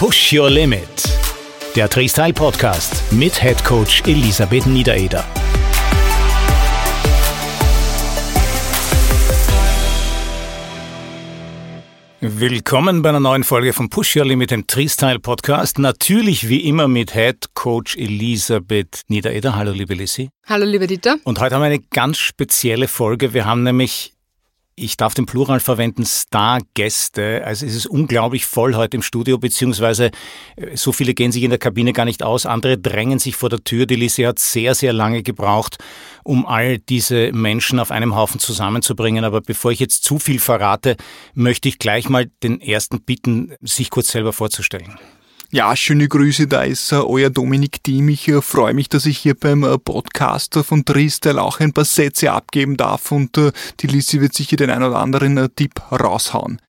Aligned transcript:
Push 0.00 0.32
Your 0.32 0.48
Limit, 0.48 0.88
der 1.76 1.86
Freestyle 1.86 2.32
Podcast 2.32 3.12
mit 3.12 3.42
Head 3.42 3.62
Coach 3.62 4.02
Elisabeth 4.06 4.64
Niedereder. 4.64 5.22
Willkommen 12.22 13.02
bei 13.02 13.10
einer 13.10 13.20
neuen 13.20 13.44
Folge 13.44 13.74
von 13.74 13.90
Push 13.90 14.16
Your 14.16 14.24
Limit, 14.24 14.52
dem 14.52 14.64
Freestyle 14.66 15.18
Podcast. 15.18 15.78
Natürlich 15.78 16.48
wie 16.48 16.66
immer 16.66 16.88
mit 16.88 17.12
Head 17.12 17.52
Coach 17.52 17.98
Elisabeth 17.98 19.02
Niedereder. 19.08 19.54
Hallo, 19.54 19.72
liebe 19.72 19.92
Lissy. 19.92 20.30
Hallo, 20.46 20.64
lieber 20.64 20.86
Dieter. 20.86 21.16
Und 21.24 21.40
heute 21.40 21.56
haben 21.56 21.60
wir 21.60 21.66
eine 21.66 21.80
ganz 21.80 22.16
spezielle 22.16 22.88
Folge. 22.88 23.34
Wir 23.34 23.44
haben 23.44 23.64
nämlich 23.64 24.14
ich 24.76 24.96
darf 24.96 25.14
den 25.14 25.26
Plural 25.26 25.60
verwenden, 25.60 26.04
Stargäste. 26.06 27.42
Also 27.44 27.66
es 27.66 27.74
ist 27.74 27.86
unglaublich 27.86 28.46
voll 28.46 28.74
heute 28.74 28.96
im 28.96 29.02
Studio, 29.02 29.38
beziehungsweise 29.38 30.10
äh, 30.56 30.76
so 30.76 30.92
viele 30.92 31.14
gehen 31.14 31.32
sich 31.32 31.42
in 31.42 31.50
der 31.50 31.58
Kabine 31.58 31.92
gar 31.92 32.04
nicht 32.04 32.22
aus. 32.22 32.46
Andere 32.46 32.78
drängen 32.78 33.18
sich 33.18 33.36
vor 33.36 33.48
der 33.48 33.62
Tür. 33.62 33.86
Die 33.86 33.96
Lise 33.96 34.26
hat 34.26 34.38
sehr, 34.38 34.74
sehr 34.74 34.92
lange 34.92 35.22
gebraucht, 35.22 35.78
um 36.24 36.46
all 36.46 36.78
diese 36.78 37.32
Menschen 37.32 37.78
auf 37.78 37.90
einem 37.90 38.14
Haufen 38.14 38.40
zusammenzubringen. 38.40 39.24
Aber 39.24 39.40
bevor 39.40 39.72
ich 39.72 39.80
jetzt 39.80 40.04
zu 40.04 40.18
viel 40.18 40.38
verrate, 40.38 40.96
möchte 41.34 41.68
ich 41.68 41.78
gleich 41.78 42.08
mal 42.08 42.30
den 42.42 42.60
ersten 42.60 43.02
bitten, 43.02 43.54
sich 43.60 43.90
kurz 43.90 44.08
selber 44.08 44.32
vorzustellen. 44.32 44.98
Ja, 45.52 45.74
schöne 45.74 46.06
Grüße, 46.06 46.46
da 46.46 46.62
ist 46.62 46.92
uh, 46.92 47.04
euer 47.08 47.28
Dominik 47.28 47.82
Thiem. 47.82 48.08
Ich 48.10 48.30
uh, 48.30 48.40
freue 48.40 48.72
mich, 48.72 48.88
dass 48.88 49.04
ich 49.04 49.18
hier 49.18 49.34
beim 49.34 49.64
uh, 49.64 49.78
Podcast 49.78 50.54
von 50.62 50.84
Tristel 50.84 51.40
auch 51.40 51.58
ein 51.58 51.72
paar 51.72 51.84
Sätze 51.84 52.30
abgeben 52.30 52.76
darf 52.76 53.10
und 53.10 53.36
die 53.80 53.86
Lisi 53.88 54.20
wird 54.20 54.32
sicher 54.32 54.54
den 54.54 54.70
ein 54.70 54.84
oder 54.84 55.00
anderen 55.00 55.48
Tipp 55.56 55.82
raushauen. 55.90 56.60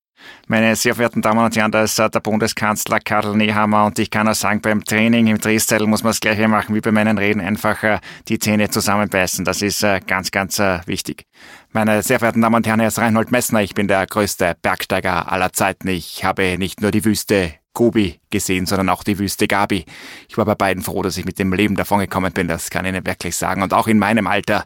Meine 0.48 0.76
sehr 0.76 0.96
verehrten 0.96 1.22
Damen 1.22 1.44
und 1.44 1.56
Herren, 1.56 1.72
da 1.72 1.84
ist 1.84 1.98
der 1.98 2.10
Bundeskanzler 2.10 3.00
Karl 3.00 3.36
Nehammer 3.36 3.86
und 3.86 4.00
ich 4.00 4.10
kann 4.10 4.28
auch 4.28 4.36
sagen, 4.36 4.62
beim 4.62 4.84
Training 4.84 5.28
im 5.28 5.40
Freestyle 5.40 5.88
muss 5.88 6.04
man 6.04 6.12
das 6.12 6.20
gleiche 6.20 6.48
machen 6.48 6.76
wie 6.76 6.82
bei 6.82 6.92
meinen 6.92 7.18
Reden, 7.18 7.42
einfach 7.42 8.00
die 8.28 8.40
Zähne 8.40 8.70
zusammenbeißen. 8.70 9.46
Das 9.46 9.62
ist 9.62 9.86
ganz, 10.08 10.32
ganz 10.32 10.60
wichtig. 10.86 11.26
Meine 11.72 12.04
sehr 12.04 12.20
verehrten 12.20 12.42
Damen 12.42 12.56
und 12.56 12.68
Herren, 12.68 12.82
hier 12.82 12.90
ist 12.90 13.00
Reinhold 13.00 13.32
Messner, 13.32 13.62
ich 13.62 13.74
bin 13.74 13.88
der 13.88 14.06
größte 14.06 14.58
Bergsteiger 14.62 15.32
aller 15.32 15.54
Zeiten. 15.54 15.88
Ich 15.88 16.26
habe 16.26 16.58
nicht 16.58 16.82
nur 16.82 16.92
die 16.92 17.06
Wüste 17.06 17.54
Gobi 17.74 18.20
gesehen, 18.30 18.66
sondern 18.66 18.90
auch 18.90 19.04
die 19.04 19.18
Wüste 19.18 19.48
Gabi. 19.48 19.86
Ich 20.28 20.38
war 20.38 20.46
bei 20.46 20.56
beiden 20.56 20.84
froh, 20.84 21.02
dass 21.02 21.18
ich 21.18 21.26
mit 21.26 21.40
dem 21.40 21.54
Leben 21.54 21.76
davongekommen 21.76 22.34
bin, 22.34 22.48
das 22.48 22.70
kann 22.70 22.86
ich 22.86 22.94
Ihnen 22.94 23.06
wirklich 23.06 23.36
sagen. 23.36 23.62
Und 23.62 23.74
auch 23.74 23.88
in 23.88 24.00
meinem 24.00 24.28
Alter 24.28 24.66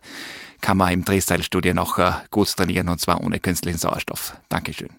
kann 0.62 0.78
man 0.78 0.92
im 0.92 1.06
Drehstyle-Studio 1.06 1.74
noch 1.74 2.00
äh, 2.00 2.12
gut 2.32 2.56
trainieren 2.56 2.90
und 2.90 3.00
zwar 3.00 3.24
ohne 3.24 3.40
künstlichen 3.40 3.78
Sauerstoff. 3.78 4.36
Dankeschön. 4.50 4.90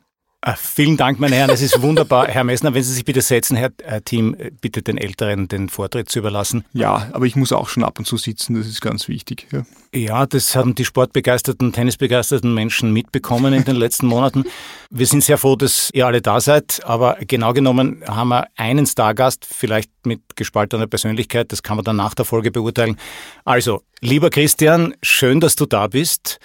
Ah, 0.48 0.54
vielen 0.54 0.96
Dank, 0.96 1.18
meine 1.18 1.34
Herren. 1.34 1.48
Das 1.48 1.60
ist 1.60 1.82
wunderbar. 1.82 2.28
Herr 2.28 2.44
Messner, 2.44 2.72
wenn 2.72 2.84
Sie 2.84 2.92
sich 2.92 3.04
bitte 3.04 3.20
setzen, 3.20 3.56
Herr 3.56 3.72
äh, 3.82 4.00
Team, 4.00 4.36
äh, 4.38 4.52
bitte 4.52 4.80
den 4.80 4.96
Älteren 4.96 5.48
den 5.48 5.68
Vortritt 5.68 6.08
zu 6.08 6.20
überlassen. 6.20 6.64
Ja, 6.72 7.08
aber 7.10 7.26
ich 7.26 7.34
muss 7.34 7.50
auch 7.50 7.68
schon 7.68 7.82
ab 7.82 7.98
und 7.98 8.04
zu 8.04 8.16
sitzen, 8.16 8.54
das 8.54 8.68
ist 8.68 8.80
ganz 8.80 9.08
wichtig. 9.08 9.48
Ja, 9.50 9.66
ja 9.92 10.24
das 10.24 10.54
haben 10.54 10.76
die 10.76 10.84
sportbegeisterten, 10.84 11.72
tennisbegeisterten 11.72 12.54
Menschen 12.54 12.92
mitbekommen 12.92 13.54
in 13.54 13.64
den 13.64 13.74
letzten 13.74 14.06
Monaten. 14.06 14.44
Wir 14.88 15.06
sind 15.08 15.24
sehr 15.24 15.36
froh, 15.36 15.56
dass 15.56 15.90
ihr 15.92 16.06
alle 16.06 16.22
da 16.22 16.40
seid, 16.40 16.80
aber 16.84 17.16
genau 17.26 17.52
genommen 17.52 18.04
haben 18.06 18.28
wir 18.28 18.46
einen 18.54 18.86
Stargast, 18.86 19.44
vielleicht 19.44 19.90
mit 20.04 20.20
gespaltener 20.36 20.86
Persönlichkeit, 20.86 21.50
das 21.50 21.64
kann 21.64 21.74
man 21.74 21.84
dann 21.84 21.96
nach 21.96 22.14
der 22.14 22.24
Folge 22.24 22.52
beurteilen. 22.52 22.98
Also, 23.44 23.82
lieber 24.00 24.30
Christian, 24.30 24.94
schön, 25.02 25.40
dass 25.40 25.56
du 25.56 25.66
da 25.66 25.88
bist. 25.88 26.38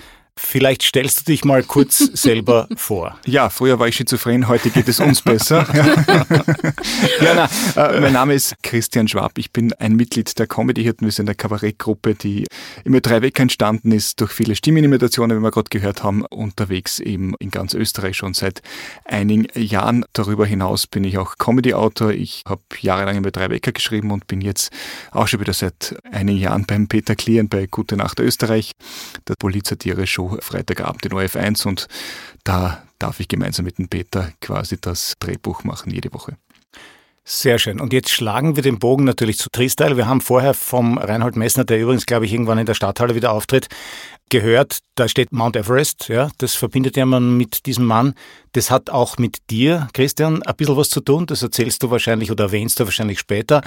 Vielleicht 0.43 0.81
stellst 0.81 1.21
du 1.21 1.31
dich 1.31 1.45
mal 1.45 1.63
kurz 1.63 1.97
selber 2.13 2.67
vor. 2.75 3.17
Ja, 3.25 3.49
früher 3.49 3.79
war 3.79 3.87
ich 3.87 3.95
schizophren, 3.95 4.47
heute 4.47 4.69
geht 4.71 4.87
es 4.87 4.99
uns 4.99 5.21
besser. 5.21 5.65
ja, 7.21 7.47
na, 7.75 7.89
äh, 7.89 8.01
mein 8.01 8.13
Name 8.13 8.33
ist 8.33 8.55
Christian 8.63 9.07
Schwab. 9.07 9.37
Ich 9.37 9.51
bin 9.51 9.71
ein 9.73 9.95
Mitglied 9.95 10.37
der 10.39 10.47
Comedy-Hirten. 10.47 11.05
Wir 11.05 11.11
sind 11.11 11.29
eine 11.29 11.35
Kabarettgruppe, 11.35 12.15
die 12.15 12.47
im 12.83 12.95
Ö3 12.95 13.21
Weg 13.21 13.39
entstanden 13.39 13.91
ist 13.91 14.19
durch 14.19 14.31
viele 14.31 14.55
Stimmenimitationen, 14.55 15.37
wie 15.37 15.43
wir 15.43 15.51
gerade 15.51 15.69
gehört 15.69 16.03
haben, 16.03 16.25
unterwegs 16.25 16.99
eben 16.99 17.35
in 17.39 17.51
ganz 17.51 17.73
Österreich 17.73 18.17
schon 18.17 18.33
seit 18.33 18.61
einigen 19.05 19.47
Jahren. 19.55 20.03
Darüber 20.13 20.45
hinaus 20.45 20.87
bin 20.87 21.03
ich 21.03 21.19
auch 21.19 21.37
Comedy-Autor. 21.37 22.11
Ich 22.11 22.43
habe 22.47 22.63
jahrelang 22.79 23.17
im 23.17 23.25
Ö3 23.25 23.51
Wecker 23.51 23.71
geschrieben 23.71 24.11
und 24.11 24.27
bin 24.27 24.41
jetzt 24.41 24.71
auch 25.11 25.27
schon 25.27 25.39
wieder 25.39 25.53
seit 25.53 25.95
einigen 26.11 26.39
Jahren 26.39 26.65
beim 26.65 26.87
Peter 26.87 27.15
Klien 27.15 27.47
bei 27.47 27.67
Gute 27.67 27.95
Nacht 27.95 28.19
Österreich, 28.19 28.71
der 29.27 29.35
Polizatire-Show 29.35 30.30
Show 30.31 30.37
Freitagabend 30.41 31.05
in 31.05 31.11
OF1 31.11 31.67
und 31.67 31.87
da 32.43 32.83
darf 32.99 33.19
ich 33.19 33.27
gemeinsam 33.27 33.65
mit 33.65 33.77
dem 33.77 33.89
Peter 33.89 34.31
quasi 34.41 34.79
das 34.79 35.15
Drehbuch 35.19 35.63
machen 35.63 35.91
jede 35.91 36.13
Woche. 36.13 36.37
Sehr 37.23 37.59
schön. 37.59 37.79
Und 37.79 37.93
jetzt 37.93 38.09
schlagen 38.09 38.55
wir 38.55 38.63
den 38.63 38.79
Bogen 38.79 39.03
natürlich 39.03 39.37
zu 39.37 39.49
Tristyle. 39.51 39.95
Wir 39.95 40.07
haben 40.07 40.21
vorher 40.21 40.55
vom 40.55 40.97
Reinhold 40.97 41.35
Messner, 41.35 41.63
der 41.63 41.79
übrigens, 41.79 42.07
glaube 42.07 42.25
ich, 42.25 42.33
irgendwann 42.33 42.57
in 42.57 42.65
der 42.65 42.73
Stadthalle 42.73 43.13
wieder 43.13 43.31
auftritt, 43.31 43.67
gehört, 44.29 44.79
da 44.95 45.07
steht 45.07 45.31
Mount 45.31 45.55
Everest. 45.55 46.07
Ja, 46.07 46.29
das 46.39 46.55
verbindet 46.55 46.97
ja 46.97 47.05
man 47.05 47.37
mit 47.37 47.67
diesem 47.67 47.85
Mann. 47.85 48.15
Das 48.53 48.71
hat 48.71 48.89
auch 48.89 49.19
mit 49.19 49.37
dir, 49.51 49.87
Christian, 49.93 50.41
ein 50.41 50.55
bisschen 50.55 50.77
was 50.77 50.89
zu 50.89 50.99
tun. 50.99 51.27
Das 51.27 51.43
erzählst 51.43 51.83
du 51.83 51.91
wahrscheinlich 51.91 52.31
oder 52.31 52.45
erwähnst 52.45 52.79
du 52.79 52.85
wahrscheinlich 52.85 53.19
später. 53.19 53.61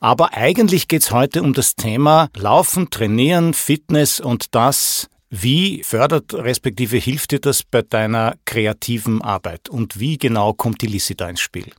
Aber 0.00 0.34
eigentlich 0.34 0.88
geht 0.88 1.02
es 1.02 1.10
heute 1.12 1.42
um 1.42 1.52
das 1.52 1.76
Thema 1.76 2.28
Laufen, 2.36 2.90
Trainieren, 2.90 3.54
Fitness 3.54 4.20
und 4.20 4.54
das 4.54 5.08
wie 5.30 5.82
fördert 5.82 6.34
respektive 6.34 6.96
hilft 6.96 7.32
dir 7.32 7.40
das 7.40 7.62
bei 7.62 7.82
deiner 7.82 8.36
kreativen 8.44 9.22
Arbeit 9.22 9.68
und 9.68 9.98
wie 9.98 10.18
genau 10.18 10.52
kommt 10.52 10.82
die 10.82 10.86
Lissi 10.86 11.14
da 11.16 11.28
ins 11.28 11.40
Spiel? 11.40 11.72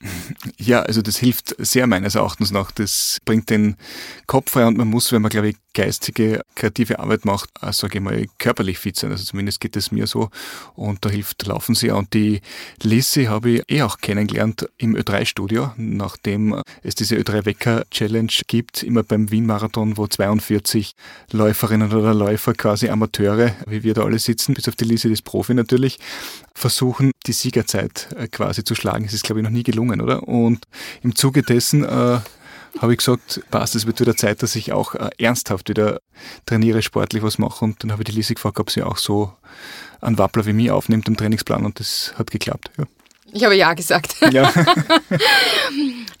Ja, 0.58 0.82
also 0.82 1.02
das 1.02 1.16
hilft 1.18 1.54
sehr 1.58 1.86
meines 1.86 2.14
Erachtens 2.14 2.50
nach. 2.50 2.70
Das 2.70 3.18
bringt 3.24 3.50
den 3.50 3.76
Kopf 4.26 4.52
frei 4.52 4.66
und 4.66 4.76
man 4.76 4.88
muss, 4.88 5.12
wenn 5.12 5.22
man, 5.22 5.30
glaube 5.30 5.50
ich, 5.50 5.56
geistige, 5.74 6.42
kreative 6.54 7.00
Arbeit 7.00 7.24
macht, 7.24 7.50
sage 7.72 7.98
ich 7.98 8.04
mal, 8.04 8.26
körperlich 8.38 8.78
fit 8.78 8.96
sein. 8.96 9.10
Also 9.10 9.24
zumindest 9.24 9.60
geht 9.60 9.76
es 9.76 9.90
mir 9.90 10.06
so. 10.06 10.30
Und 10.74 11.04
da 11.04 11.10
hilft 11.10 11.46
Laufen 11.46 11.74
sehr. 11.74 11.96
Und 11.96 12.14
die 12.14 12.40
Lissy 12.82 13.24
habe 13.24 13.50
ich 13.50 13.62
eh 13.68 13.82
auch 13.82 13.98
kennengelernt 13.98 14.68
im 14.78 14.96
Ö3-Studio, 14.96 15.72
nachdem 15.76 16.62
es 16.82 16.94
diese 16.94 17.16
Ö3-Wecker-Challenge 17.16 18.32
gibt, 18.46 18.82
immer 18.82 19.02
beim 19.02 19.30
Wien-Marathon, 19.30 19.96
wo 19.96 20.06
42 20.06 20.92
Läuferinnen 21.32 21.92
oder 21.92 22.14
Läufer, 22.14 22.54
quasi 22.54 22.88
Amateure, 22.88 23.54
wie 23.66 23.82
wir 23.82 23.94
da 23.94 24.04
alle 24.04 24.18
sitzen, 24.18 24.54
bis 24.54 24.68
auf 24.68 24.76
die 24.76 24.84
Lissy, 24.84 25.10
das 25.10 25.22
Profi 25.22 25.54
natürlich, 25.54 25.98
versuchen, 26.54 27.10
die 27.26 27.32
Siegerzeit 27.32 28.08
äh, 28.16 28.28
quasi 28.28 28.62
zu 28.62 28.74
schlagen. 28.74 29.04
Es 29.04 29.12
ist, 29.12 29.24
glaube 29.24 29.40
ich, 29.40 29.44
noch 29.44 29.50
nie 29.50 29.64
gelungen, 29.64 29.83
oder? 29.90 30.26
Und 30.28 30.66
im 31.02 31.14
Zuge 31.14 31.42
dessen 31.42 31.84
äh, 31.84 32.18
habe 32.80 32.92
ich 32.92 32.98
gesagt, 32.98 33.40
passt, 33.50 33.74
es 33.74 33.86
wird 33.86 34.00
wieder 34.00 34.16
Zeit, 34.16 34.42
dass 34.42 34.56
ich 34.56 34.72
auch 34.72 34.94
äh, 34.94 35.10
ernsthaft 35.18 35.68
wieder 35.68 36.00
trainiere, 36.46 36.82
sportlich 36.82 37.22
was 37.22 37.38
mache. 37.38 37.64
Und 37.64 37.82
dann 37.82 37.92
habe 37.92 38.02
ich 38.02 38.06
die 38.06 38.12
Lise 38.12 38.34
gefragt, 38.34 38.58
ob 38.58 38.70
sie 38.70 38.82
auch 38.82 38.96
so 38.96 39.32
einen 40.00 40.18
Wappler 40.18 40.46
wie 40.46 40.52
mich 40.52 40.70
aufnimmt 40.70 41.08
im 41.08 41.16
Trainingsplan 41.16 41.64
und 41.64 41.80
das 41.80 42.14
hat 42.18 42.30
geklappt. 42.30 42.70
Ja. 42.78 42.84
Ich 43.34 43.42
habe 43.42 43.56
ja 43.56 43.74
gesagt. 43.74 44.14
Ja. 44.32 44.52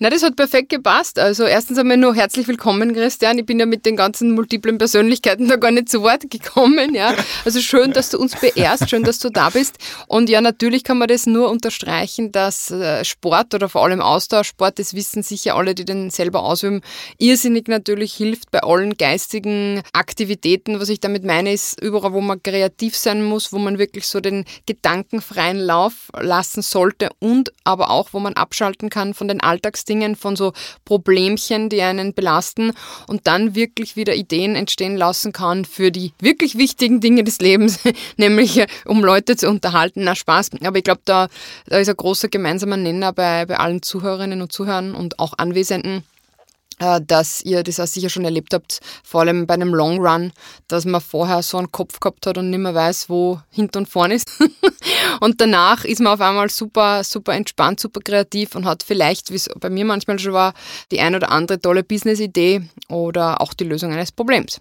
Na, 0.00 0.10
das 0.10 0.24
hat 0.24 0.34
perfekt 0.34 0.70
gepasst. 0.70 1.20
Also 1.20 1.44
erstens 1.44 1.78
einmal 1.78 1.96
nur 1.96 2.12
herzlich 2.16 2.48
willkommen, 2.48 2.92
Christian. 2.92 3.38
Ich 3.38 3.46
bin 3.46 3.60
ja 3.60 3.66
mit 3.66 3.86
den 3.86 3.94
ganzen 3.94 4.32
multiplen 4.32 4.76
Persönlichkeiten 4.76 5.46
da 5.46 5.54
gar 5.54 5.70
nicht 5.70 5.88
zu 5.88 6.02
Wort 6.02 6.28
gekommen. 6.28 6.94
Ja. 6.94 7.14
Also 7.44 7.60
schön, 7.60 7.92
dass 7.92 8.10
du 8.10 8.18
uns 8.18 8.34
beehrst, 8.34 8.90
schön, 8.90 9.04
dass 9.04 9.20
du 9.20 9.30
da 9.30 9.50
bist. 9.50 9.78
Und 10.08 10.28
ja, 10.28 10.40
natürlich 10.40 10.82
kann 10.82 10.98
man 10.98 11.06
das 11.06 11.26
nur 11.26 11.48
unterstreichen, 11.50 12.32
dass 12.32 12.72
äh, 12.72 13.04
Sport 13.04 13.54
oder 13.54 13.68
vor 13.68 13.84
allem 13.84 14.00
Austauschsport, 14.00 14.80
das 14.80 14.94
wissen 14.94 15.22
sicher 15.22 15.54
alle, 15.54 15.76
die 15.76 15.84
den 15.84 16.10
selber 16.10 16.42
ausüben, 16.42 16.80
irrsinnig 17.18 17.68
natürlich 17.68 18.12
hilft 18.14 18.50
bei 18.50 18.60
allen 18.60 18.96
geistigen 18.96 19.82
Aktivitäten. 19.92 20.80
Was 20.80 20.88
ich 20.88 20.98
damit 20.98 21.22
meine, 21.22 21.52
ist 21.52 21.80
überall, 21.80 22.12
wo 22.12 22.20
man 22.20 22.42
kreativ 22.42 22.96
sein 22.96 23.22
muss, 23.22 23.52
wo 23.52 23.58
man 23.58 23.78
wirklich 23.78 24.08
so 24.08 24.18
den 24.18 24.44
gedankenfreien 24.66 25.60
Lauf 25.60 26.10
lassen 26.20 26.62
sollte 26.62 27.03
und 27.18 27.52
aber 27.64 27.90
auch, 27.90 28.08
wo 28.12 28.20
man 28.20 28.34
abschalten 28.34 28.90
kann 28.90 29.14
von 29.14 29.28
den 29.28 29.40
Alltags 29.40 29.74
Alltagsdingen, 29.74 30.16
von 30.16 30.36
so 30.36 30.52
Problemchen, 30.84 31.68
die 31.68 31.82
einen 31.82 32.14
belasten 32.14 32.72
und 33.06 33.26
dann 33.26 33.54
wirklich 33.54 33.96
wieder 33.96 34.14
Ideen 34.14 34.54
entstehen 34.54 34.96
lassen 34.96 35.32
kann 35.32 35.64
für 35.64 35.90
die 35.90 36.12
wirklich 36.20 36.56
wichtigen 36.56 37.00
Dinge 37.00 37.24
des 37.24 37.38
Lebens, 37.40 37.80
nämlich 38.16 38.58
äh, 38.58 38.66
um 38.84 39.04
Leute 39.04 39.36
zu 39.36 39.48
unterhalten. 39.48 40.04
Na, 40.04 40.14
Spaß. 40.14 40.50
Aber 40.64 40.78
ich 40.78 40.84
glaube, 40.84 41.02
da, 41.04 41.28
da 41.66 41.78
ist 41.78 41.88
ein 41.88 41.96
großer 41.96 42.28
gemeinsamer 42.28 42.76
Nenner 42.76 43.12
bei, 43.12 43.46
bei 43.46 43.58
allen 43.58 43.82
Zuhörerinnen 43.82 44.42
und 44.42 44.52
Zuhörern 44.52 44.94
und 44.94 45.18
auch 45.18 45.34
Anwesenden 45.38 46.04
dass 46.78 47.40
ihr 47.42 47.62
das 47.62 47.80
auch 47.80 47.86
sicher 47.86 48.10
schon 48.10 48.24
erlebt 48.24 48.52
habt, 48.52 48.80
vor 49.04 49.20
allem 49.20 49.46
bei 49.46 49.54
einem 49.54 49.74
Long 49.74 49.98
Run, 50.04 50.32
dass 50.68 50.84
man 50.84 51.00
vorher 51.00 51.42
so 51.42 51.58
einen 51.58 51.72
Kopf 51.72 52.00
gehabt 52.00 52.26
hat 52.26 52.38
und 52.38 52.50
nicht 52.50 52.58
mehr 52.58 52.74
weiß, 52.74 53.08
wo 53.08 53.40
hinten 53.50 53.78
und 53.78 53.88
vorne 53.88 54.14
ist. 54.14 54.30
und 55.20 55.40
danach 55.40 55.84
ist 55.84 56.00
man 56.00 56.14
auf 56.14 56.20
einmal 56.20 56.50
super, 56.50 57.04
super 57.04 57.34
entspannt, 57.34 57.80
super 57.80 58.00
kreativ 58.00 58.54
und 58.54 58.64
hat 58.64 58.82
vielleicht, 58.82 59.30
wie 59.30 59.36
es 59.36 59.48
bei 59.60 59.70
mir 59.70 59.84
manchmal 59.84 60.18
schon 60.18 60.32
war, 60.32 60.54
die 60.90 61.00
ein 61.00 61.14
oder 61.14 61.30
andere 61.30 61.60
tolle 61.60 61.84
Business-Idee 61.84 62.62
oder 62.88 63.40
auch 63.40 63.54
die 63.54 63.64
Lösung 63.64 63.92
eines 63.92 64.12
Problems. 64.12 64.60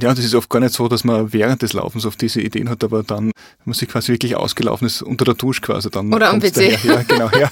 Ja, 0.00 0.14
das 0.14 0.24
ist 0.24 0.34
oft 0.34 0.48
gar 0.48 0.60
nicht 0.60 0.72
so, 0.72 0.88
dass 0.88 1.04
man 1.04 1.32
während 1.32 1.60
des 1.60 1.72
Laufens 1.72 2.06
auf 2.06 2.16
diese 2.16 2.40
Ideen 2.40 2.70
hat, 2.70 2.82
aber 2.84 3.02
dann, 3.02 3.26
wenn 3.26 3.32
man 3.64 3.74
sich 3.74 3.88
quasi 3.88 4.12
wirklich 4.12 4.36
ausgelaufen 4.36 4.86
ist, 4.86 5.02
unter 5.02 5.24
der 5.24 5.34
Dusche 5.34 5.60
quasi, 5.60 5.90
dann 5.90 6.14
Oder 6.14 6.30
am 6.30 6.40
WC. 6.40 6.70
Daher, 6.70 6.94
ja, 6.94 7.02
genau, 7.02 7.30
ja. 7.30 7.50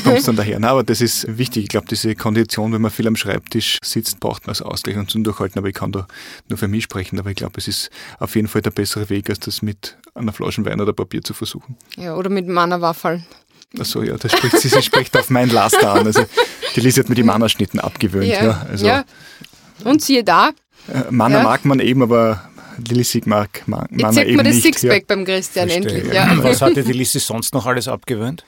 kommst 0.04 0.26
dann 0.26 0.36
daher. 0.36 0.58
Na, 0.58 0.70
aber 0.70 0.82
das 0.82 1.00
ist 1.00 1.38
wichtig. 1.38 1.64
Ich 1.64 1.68
glaube, 1.68 1.86
diese 1.88 2.14
Kondition, 2.14 2.72
wenn 2.72 2.80
man 2.80 2.90
viel 2.90 3.06
am 3.06 3.14
Schreibtisch 3.14 3.78
sitzt, 3.84 4.20
braucht 4.20 4.46
man 4.46 4.50
als 4.50 4.62
Ausgleich 4.62 4.96
und 4.96 5.10
zum 5.10 5.22
Durchhalten. 5.22 5.58
Aber 5.58 5.68
ich 5.68 5.74
kann 5.74 5.92
da 5.92 6.06
nur 6.48 6.58
für 6.58 6.68
mich 6.68 6.84
sprechen. 6.84 7.18
Aber 7.18 7.30
ich 7.30 7.36
glaube, 7.36 7.54
es 7.58 7.68
ist 7.68 7.90
auf 8.18 8.34
jeden 8.34 8.48
Fall 8.48 8.62
der 8.62 8.70
bessere 8.70 9.08
Weg, 9.10 9.30
als 9.30 9.40
das 9.40 9.62
mit 9.62 9.96
einer 10.14 10.32
Flasche 10.32 10.64
Wein 10.64 10.80
oder 10.80 10.92
Papier 10.92 11.22
zu 11.22 11.34
versuchen. 11.34 11.76
Ja, 11.96 12.16
oder 12.16 12.30
mit 12.30 12.48
Mannerwaffeln. 12.48 13.24
Achso, 13.78 14.02
ja, 14.02 14.16
das 14.16 14.32
spricht, 14.32 14.58
sie, 14.58 14.68
sie 14.68 14.82
spricht 14.82 15.16
auf 15.16 15.30
mein 15.30 15.50
Laster 15.50 15.92
an. 15.92 16.06
Also, 16.06 16.24
die 16.74 16.80
Lise 16.80 17.00
hat 17.00 17.08
mir 17.08 17.14
die 17.14 17.22
Mannerschnitten 17.22 17.80
abgewöhnt. 17.80 18.26
Ja, 18.26 18.44
ja, 18.44 18.66
also, 18.68 18.86
ja. 18.86 19.04
Und 19.84 20.02
siehe 20.02 20.24
da. 20.24 20.52
Äh, 20.92 21.10
Manner 21.10 21.38
ja. 21.38 21.44
mag 21.44 21.64
man 21.64 21.80
eben, 21.80 22.02
aber 22.02 22.48
Lissig 22.88 23.26
mag 23.26 23.62
man, 23.66 23.86
Jetzt 23.90 24.14
sieht 24.14 24.36
man 24.36 24.44
das 24.44 24.60
Sixpack 24.60 24.92
ja. 24.92 25.04
beim 25.08 25.24
Christian 25.24 25.68
Verstehe, 25.68 25.94
endlich. 25.94 26.14
Ja. 26.14 26.30
Was 26.42 26.60
hat 26.60 26.76
dir 26.76 26.84
die 26.84 26.92
Lissi 26.92 27.20
sonst 27.20 27.54
noch 27.54 27.66
alles 27.66 27.88
abgewöhnt? 27.88 28.44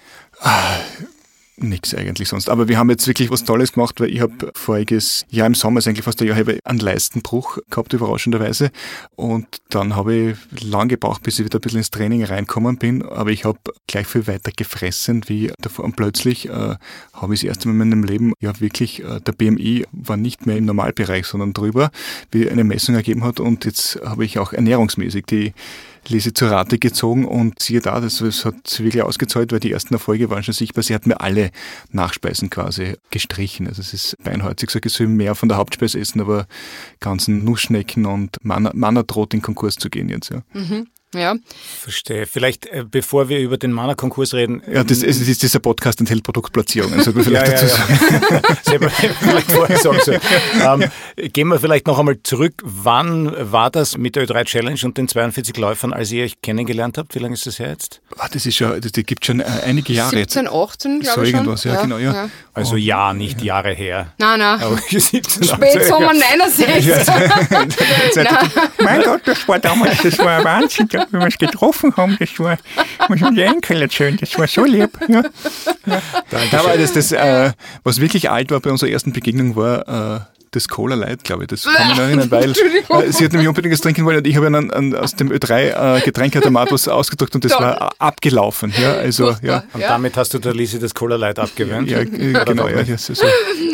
Nix 1.61 1.95
eigentlich 1.95 2.29
sonst. 2.29 2.49
Aber 2.49 2.69
wir 2.69 2.79
haben 2.79 2.91
jetzt 2.91 3.07
wirklich 3.07 3.31
was 3.31 3.45
Tolles 3.45 3.73
gemacht, 3.73 4.01
weil 4.01 4.11
ich 4.11 4.21
habe 4.21 4.51
voriges 4.55 5.27
Jahr 5.31 5.47
im 5.47 5.55
Sommer, 5.55 5.81
eigentlich 5.87 6.05
fast 6.05 6.21
ein 6.21 6.29
Jahr, 6.29 6.37
habe 6.37 6.59
einen 6.65 6.79
Leistenbruch 6.79 7.59
gehabt, 7.71 7.93
überraschenderweise. 7.93 8.71
Und 9.17 9.47
dann 9.71 9.97
habe 9.97 10.15
ich 10.15 10.63
lang 10.63 10.89
gebraucht, 10.89 11.23
bis 11.23 11.39
ich 11.39 11.45
wieder 11.45 11.59
ein 11.59 11.61
bisschen 11.61 11.79
ins 11.79 11.91
Training 11.91 12.25
reinkommen 12.25 12.79
bin. 12.79 13.03
Aber 13.03 13.31
ich 13.31 13.45
habe 13.45 13.59
gleich 13.87 14.07
viel 14.07 14.27
weiter 14.27 14.53
gefressen 14.55 15.23
wie 15.27 15.53
davor. 15.61 15.85
Und 15.85 15.97
plötzlich 15.97 16.49
äh, 16.49 16.77
habe 17.13 17.35
ich 17.35 17.41
das 17.41 17.49
erste 17.49 17.69
Mal 17.69 17.73
in 17.73 17.91
meinem 17.91 18.05
Leben 18.05 18.33
ja 18.41 18.59
wirklich, 18.61 19.03
äh, 19.03 19.21
der 19.21 19.33
BMI 19.33 19.87
war 19.93 20.17
nicht 20.17 20.47
mehr 20.47 20.57
im 20.57 20.65
Normalbereich, 20.65 21.27
sondern 21.27 21.53
drüber, 21.53 21.91
wie 22.31 22.49
eine 22.49 22.65
Messung 22.65 22.95
ergeben 22.95 23.25
hat. 23.25 23.41
Und 23.41 23.65
jetzt 23.65 24.01
habe 24.05 24.25
ich 24.25 24.39
auch 24.39 24.53
ernährungsmäßig 24.53 25.27
die 25.27 25.53
Lise 26.09 26.33
zur 26.33 26.51
Rate 26.51 26.79
gezogen 26.79 27.25
und 27.27 27.61
siehe 27.61 27.81
da, 27.81 28.01
das, 28.01 28.19
das 28.19 28.45
hat 28.45 28.79
wirklich 28.81 29.03
ausgezahlt, 29.03 29.53
weil 29.53 29.61
die 29.61 29.73
ersten 29.73 29.95
Erfolge 29.95 30.31
waren 30.31 30.43
schon 30.43 30.55
sichtbar. 30.55 30.83
Sie 30.83 30.95
hat 30.95 31.07
mir 31.07 31.21
alle 31.21 31.51
Nachspeisen 31.91 32.51
quasi 32.51 32.95
gestrichen. 33.11 33.67
Also 33.67 33.81
es 33.81 33.95
ist 33.95 34.17
beinhaltig, 34.23 34.71
sage 34.71 34.89
ich, 34.89 34.93
soll 34.93 35.09
mehr 35.09 35.35
von 35.35 35.49
der 35.49 35.59
Hauptspeise 35.59 35.99
essen, 35.99 36.21
aber 36.21 36.47
ganzen 37.01 37.45
Nussschnecken 37.45 38.07
und 38.07 38.37
droht 39.05 39.35
in 39.35 39.43
Konkurs 39.43 39.77
zu 39.77 39.91
gehen 39.91 40.09
jetzt, 40.09 40.31
ja. 40.31 40.43
Mhm. 40.53 40.89
Ja. 41.15 41.37
Verstehe. 41.81 42.27
Vielleicht, 42.27 42.67
äh, 42.67 42.85
bevor 42.89 43.31
wir 43.31 43.39
über 43.39 43.57
den 43.57 43.73
Mana-Konkurs 43.73 44.35
reden. 44.35 44.63
Ja, 44.71 44.85
das, 44.85 45.03
es 45.03 45.27
ist 45.27 45.43
dieser 45.43 45.59
Podcast 45.59 46.01
enthält 46.01 46.23
Produktplatzierungen, 46.23 47.03
sollte 47.03 47.19
man 47.19 47.25
vielleicht 47.25 47.47
ja, 47.47 47.53
dazu 47.53 47.67
sagen. 47.67 47.99
Ja. 48.71 48.89
vielleicht 49.19 49.51
vorher 49.51 49.79
sagen 49.79 49.99
so. 50.05 50.13
ähm, 50.13 50.85
gehen 51.33 51.49
wir 51.49 51.59
vielleicht 51.59 51.87
noch 51.87 51.99
einmal 51.99 52.19
zurück. 52.23 52.61
Wann 52.63 53.33
war 53.51 53.71
das 53.71 53.97
mit 53.97 54.17
der 54.17 54.27
Ö3 54.27 54.45
Challenge 54.45 54.81
und 54.85 54.99
den 54.99 55.09
42 55.09 55.57
Läufern, 55.57 55.95
als 55.95 56.13
ihr 56.13 56.25
euch 56.25 56.43
kennengelernt 56.43 56.99
habt? 56.99 57.15
Wie 57.15 57.21
lange 57.21 57.35
ist 57.35 57.47
das 57.47 57.59
her 57.59 57.71
jetzt? 57.71 58.03
Ah, 58.19 58.29
das 58.31 58.45
ist 58.45 58.57
schon, 58.57 58.79
das, 58.79 58.93
das 58.93 59.05
gibt 59.05 59.25
schon 59.25 59.41
äh, 59.41 59.45
einige 59.65 59.95
Jahre 59.95 60.15
17, 60.15 60.47
18, 60.47 61.01
glaube 61.01 61.15
so 61.15 61.23
ich. 61.23 61.31
So 61.31 61.37
irgendwas, 61.37 61.65
ja, 61.65 61.75
ja, 61.75 61.83
genau, 61.83 61.97
ja. 61.97 62.13
ja. 62.13 62.31
Also 62.53 62.77
ja, 62.77 63.15
nicht 63.15 63.41
Jahre 63.41 63.73
her. 63.73 64.13
Nein, 64.19 64.41
nein. 64.41 64.61
Aber 64.61 64.77
17, 64.91 65.45
Spätsommer 65.45 66.13
69. 66.13 66.93
mein 68.83 69.03
Gott, 69.03 69.23
das 69.25 69.49
war 69.49 69.59
damals, 69.59 70.03
das 70.03 70.19
war 70.19 70.39
ein 70.39 70.45
Wahnsinn 70.45 70.89
wie 71.11 71.19
wir 71.19 71.25
uns 71.25 71.39
getroffen 71.39 71.97
haben, 71.97 72.17
das 72.19 72.39
war, 72.39 72.59
muss 73.09 73.21
man 73.21 73.35
die 73.35 73.43
Enkel 73.43 73.83
erzählen, 73.83 74.17
das 74.21 74.39
war 74.39 74.47
so 74.47 74.65
lieb. 74.65 74.91
Ja. 75.09 75.23
Ja. 75.87 76.59
Aber 76.59 76.77
das, 76.77 76.93
das 76.93 77.13
äh, 77.13 77.53
was 77.85 78.01
wirklich 78.01 78.31
alt 78.31 78.51
war 78.51 78.61
bei 78.61 78.71
unserer 78.71 78.91
ersten 78.91 79.13
Begegnung, 79.13 79.57
war 79.57 79.89
äh, 79.89 80.21
das 80.51 80.69
Cola 80.69 80.95
Light, 80.95 81.25
glaube 81.25 81.45
ich. 81.45 81.49
Das 81.49 81.65
kann 81.65 81.91
ich 81.91 81.97
noch 81.97 82.05
erinnern, 82.05 82.31
weil 82.31 82.51
äh, 82.51 83.13
sie 83.13 83.25
hat 83.25 83.33
nämlich 83.33 83.49
unbedingt 83.49 83.73
was 83.73 83.81
trinken 83.81 84.05
wollen 84.05 84.19
und 84.19 84.27
ich 84.27 84.37
habe 84.37 84.47
an, 84.47 84.95
aus 84.95 85.15
dem 85.15 85.31
Ö3 85.31 85.99
äh, 85.99 86.01
Getränkeautomat 86.01 86.73
was 86.73 86.89
ausgedrückt 86.89 87.35
und 87.35 87.45
das 87.45 87.53
Doch. 87.53 87.61
war 87.61 87.93
abgelaufen. 87.99 88.73
Ja, 88.81 88.95
also, 88.95 89.35
ja. 89.43 89.65
Und 89.73 89.83
damit 89.83 90.17
hast 90.17 90.35
du 90.35 90.39
der 90.39 90.55
Lisi 90.55 90.79
das 90.79 90.95
Cola 90.95 91.17
Light 91.17 91.39
abgewöhnt? 91.39 91.91
Ja, 91.91 92.01
äh, 92.01 92.07
genau. 92.07 92.69
Ja, 92.69 92.77
also, 92.79 93.13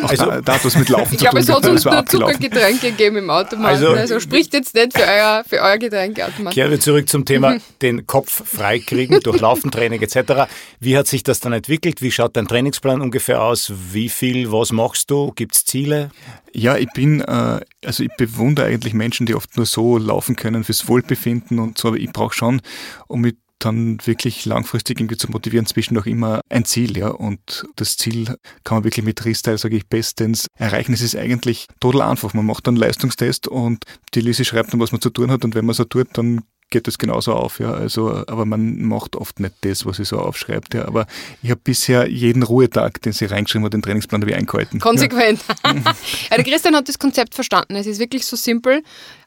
auch 0.03 0.09
also, 0.09 0.25
da, 0.25 0.41
da 0.41 0.53
hat 0.53 0.65
was 0.65 0.75
mit 0.77 0.89
Laufen 0.89 1.05
zu 1.05 1.09
tun. 1.09 1.15
Ich 1.15 1.19
glaube, 1.19 1.39
es 1.39 1.49
hat 1.49 1.65
uns 1.65 1.85
nur 1.85 2.05
Zuckergetränke 2.05 2.91
gegeben 2.91 3.17
im 3.17 3.29
Automat. 3.29 3.73
Also, 3.73 3.89
also 3.89 4.19
spricht 4.19 4.53
jetzt 4.53 4.75
nicht 4.75 4.97
für 4.97 5.03
euer, 5.03 5.43
für 5.47 5.61
euer 5.61 5.77
Getränkeautomat. 5.77 6.53
Kehren 6.53 6.71
wir 6.71 6.79
zurück 6.79 7.09
zum 7.09 7.25
Thema 7.25 7.57
den 7.81 8.05
Kopf 8.05 8.43
freikriegen 8.45 9.19
durch 9.21 9.39
Laufentraining 9.39 10.01
etc. 10.01 10.49
Wie 10.79 10.97
hat 10.97 11.07
sich 11.07 11.23
das 11.23 11.39
dann 11.39 11.53
entwickelt? 11.53 12.01
Wie 12.01 12.11
schaut 12.11 12.35
dein 12.35 12.47
Trainingsplan 12.47 13.01
ungefähr 13.01 13.41
aus? 13.41 13.71
Wie 13.91 14.09
viel, 14.09 14.51
was 14.51 14.71
machst 14.71 15.11
du? 15.11 15.31
Gibt 15.35 15.55
es 15.55 15.65
Ziele? 15.65 16.11
Ja, 16.53 16.64
ich 16.77 16.89
bin, 16.93 17.21
äh, 17.21 17.59
also 17.85 18.03
ich 18.03 18.11
bewundere 18.17 18.65
eigentlich 18.65 18.93
Menschen, 18.93 19.25
die 19.25 19.35
oft 19.35 19.55
nur 19.57 19.65
so 19.65 19.97
laufen 19.97 20.35
können 20.35 20.63
fürs 20.63 20.87
Wohlbefinden 20.87 21.59
und 21.59 21.77
so, 21.77 21.89
aber 21.89 21.97
ich 21.97 22.11
brauche 22.11 22.33
schon, 22.33 22.61
um 23.07 23.21
mich 23.21 23.35
dann 23.59 23.97
wirklich 24.05 24.45
langfristig 24.45 24.99
irgendwie 24.99 25.17
zu 25.17 25.31
motivieren, 25.31 25.65
zwischen 25.65 25.97
auch 25.97 26.05
immer 26.05 26.41
ein 26.49 26.65
Ziel, 26.65 26.97
ja. 26.97 27.09
Und 27.09 27.65
das 27.75 27.97
Ziel 27.97 28.25
kann 28.63 28.77
man 28.77 28.83
wirklich 28.83 29.05
mit 29.05 29.19
Freestyle, 29.19 29.57
sage 29.57 29.77
ich, 29.77 29.87
bestens 29.87 30.47
erreichen. 30.57 30.93
Es 30.93 31.01
ist 31.01 31.15
eigentlich 31.15 31.67
total 31.79 32.01
einfach. 32.01 32.33
Man 32.33 32.45
macht 32.45 32.67
dann 32.67 32.75
einen 32.75 32.81
Leistungstest 32.81 33.47
und 33.47 33.85
die 34.13 34.21
Lise 34.21 34.45
schreibt 34.45 34.73
dann, 34.73 34.79
was 34.79 34.91
man 34.91 35.01
zu 35.01 35.09
tun 35.09 35.31
hat 35.31 35.45
und 35.45 35.55
wenn 35.55 35.65
man 35.65 35.75
so 35.75 35.85
tut, 35.85 36.07
dann 36.13 36.41
geht 36.69 36.87
das 36.87 36.97
genauso 36.97 37.33
auf, 37.33 37.59
ja. 37.59 37.71
Also, 37.73 38.23
aber 38.27 38.45
man 38.45 38.81
macht 38.83 39.15
oft 39.15 39.39
nicht 39.39 39.53
das, 39.61 39.85
was 39.85 39.97
sie 39.97 40.05
so 40.05 40.17
aufschreibt, 40.19 40.73
ja. 40.73 40.85
Aber 40.85 41.05
ich 41.41 41.51
habe 41.51 41.61
bisher 41.63 42.09
jeden 42.09 42.43
Ruhetag, 42.43 43.01
den 43.01 43.13
sie 43.13 43.25
reingeschrieben 43.25 43.65
hat, 43.65 43.73
den 43.73 43.81
Trainingsplan 43.81 44.21
habe 44.21 44.31
ich 44.31 44.37
eingehalten. 44.37 44.79
Konsequent. 44.79 45.41
Ja. 45.63 45.73
ja, 46.29 46.35
der 46.35 46.43
Christian 46.43 46.75
hat 46.75 46.89
das 46.89 46.99
Konzept 46.99 47.35
verstanden. 47.35 47.75
Es 47.75 47.85
ist 47.85 47.99
wirklich 47.99 48.25
so 48.25 48.35
simpel 48.35 48.83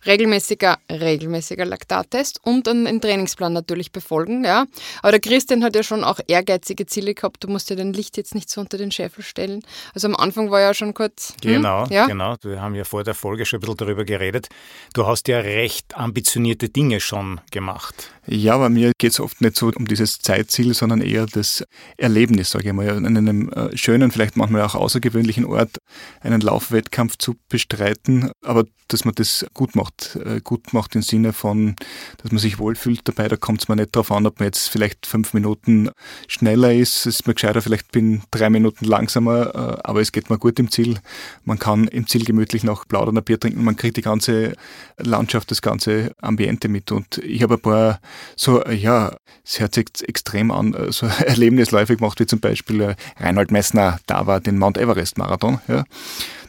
regelmäßiger, 0.09 0.79
regelmäßiger 0.91 1.65
Laktattest 1.65 2.41
und 2.43 2.67
dann 2.67 2.87
einen 2.87 3.01
Trainingsplan 3.01 3.53
natürlich 3.53 3.93
befolgen. 3.93 4.45
Ja. 4.45 4.67
Aber 5.03 5.13
der 5.13 5.21
Christian 5.21 5.63
hat 5.63 5.77
ja 5.77 5.83
schon 5.83 6.03
auch 6.03 6.19
ehrgeizige 6.27 6.87
Ziele 6.87 7.15
gehabt. 7.15 7.45
Du 7.45 7.49
musst 7.49 7.71
ja 7.71 7.77
dein 7.77 7.93
Licht 7.93 8.17
jetzt 8.17 8.35
nicht 8.35 8.51
so 8.51 8.61
unter 8.61 8.79
den 8.79 8.91
Scheffel 8.91 9.23
stellen. 9.23 9.63
Also 9.95 10.09
am 10.09 10.17
Anfang 10.17 10.51
war 10.51 10.61
ja 10.61 10.75
schon 10.75 10.95
kurz. 10.95 11.35
Hm, 11.45 11.53
genau, 11.53 11.87
ja? 11.91 12.07
genau. 12.07 12.37
Wir 12.43 12.61
haben 12.61 12.75
ja 12.75 12.85
vor 12.85 13.05
der 13.05 13.15
Folge 13.15 13.45
schon 13.45 13.59
ein 13.59 13.61
bisschen 13.61 13.77
darüber 13.77 14.05
geredet. 14.05 14.49
Du 14.95 15.07
hast 15.07 15.29
ja 15.29 15.39
recht 15.39 15.97
ambitionierte 15.97 16.69
Dinge 16.69 17.01
schon 17.01 17.41
gemacht. 17.51 18.11
Ja, 18.27 18.55
aber 18.55 18.69
mir 18.69 18.93
geht 18.99 19.13
es 19.13 19.21
oft 19.21 19.41
nicht 19.41 19.57
so 19.57 19.71
um 19.75 19.87
dieses 19.87 20.19
Zeitziel, 20.19 20.75
sondern 20.75 21.01
eher 21.01 21.27
das 21.27 21.65
Erlebnis, 21.97 22.51
sage 22.51 22.69
ich 22.69 22.73
mal. 22.75 22.89
An 22.91 23.07
einem 23.07 23.51
äh, 23.51 23.77
schönen, 23.77 24.11
vielleicht 24.11 24.37
manchmal 24.37 24.63
auch 24.63 24.75
außergewöhnlichen 24.75 25.45
Ort 25.45 25.79
einen 26.21 26.41
Laufwettkampf 26.41 27.17
zu 27.19 27.37
bestreiten, 27.49 28.31
aber 28.45 28.65
dass 28.89 29.05
man 29.05 29.15
das 29.15 29.47
gut 29.55 29.77
macht. 29.77 29.98
Äh, 30.17 30.41
gut 30.43 30.73
macht 30.73 30.95
im 30.95 31.03
Sinne 31.03 31.33
von, 31.33 31.77
dass 32.23 32.31
man 32.31 32.39
sich 32.39 32.59
wohlfühlt 32.59 33.01
dabei. 33.05 33.29
Da 33.29 33.37
kommt 33.37 33.63
es 33.63 33.69
mir 33.69 33.77
nicht 33.77 33.95
darauf 33.95 34.13
an, 34.13 34.27
ob 34.27 34.39
man 34.39 34.47
jetzt 34.47 34.69
vielleicht 34.69 35.07
fünf 35.07 35.35
Minuten 35.35 35.91
schneller 36.27 36.73
ist. 36.73 37.07
Es 37.07 37.19
ist 37.21 37.27
mir 37.27 37.35
gescheiter, 37.35 37.63
vielleicht 37.63 37.93
bin 37.93 38.23
drei 38.31 38.51
Minuten 38.51 38.85
langsamer, 38.85 39.55
äh, 39.55 39.81
aber 39.85 40.01
es 40.01 40.13
geht 40.13 40.31
mir 40.31 40.39
gut 40.39 40.59
im 40.59 40.71
Ziel. 40.71 40.99
Man 41.45 41.59
kann 41.59 41.89
im 41.89 42.07
Ziel 42.07 42.25
gemütlich 42.25 42.65
noch 42.65 42.87
plaudern, 42.87 43.17
ein 43.19 43.25
Bier 43.25 43.41
trinken. 43.41 43.65
Man 43.65 43.77
kriegt 43.77 43.97
die 43.97 44.03
ganze 44.03 44.55
Landschaft, 44.99 45.51
das 45.51 45.63
ganze 45.63 46.13
Ambiente 46.21 46.69
mit. 46.69 46.93
Und 46.93 47.19
ich 47.19 47.43
habe 47.43 47.55
ein 47.55 47.61
paar 47.61 48.01
so, 48.37 48.65
ja, 48.67 49.17
es 49.45 49.61
hört 49.61 49.75
sich 49.75 49.87
extrem 50.07 50.51
an, 50.51 50.75
äh, 50.75 50.93
so 50.93 51.07
Erlebnisläufe 51.19 51.97
gemacht, 51.97 52.21
wie 52.21 52.27
zum 52.27 52.41
Beispiel 52.41 52.95
Reinhold 53.19 53.51
Messner 53.51 53.99
da 54.07 54.27
war, 54.27 54.41
den 54.41 54.59
Mount 54.59 54.79
Everest 54.79 55.19
Marathon. 55.19 55.61
Ja. 55.69 55.85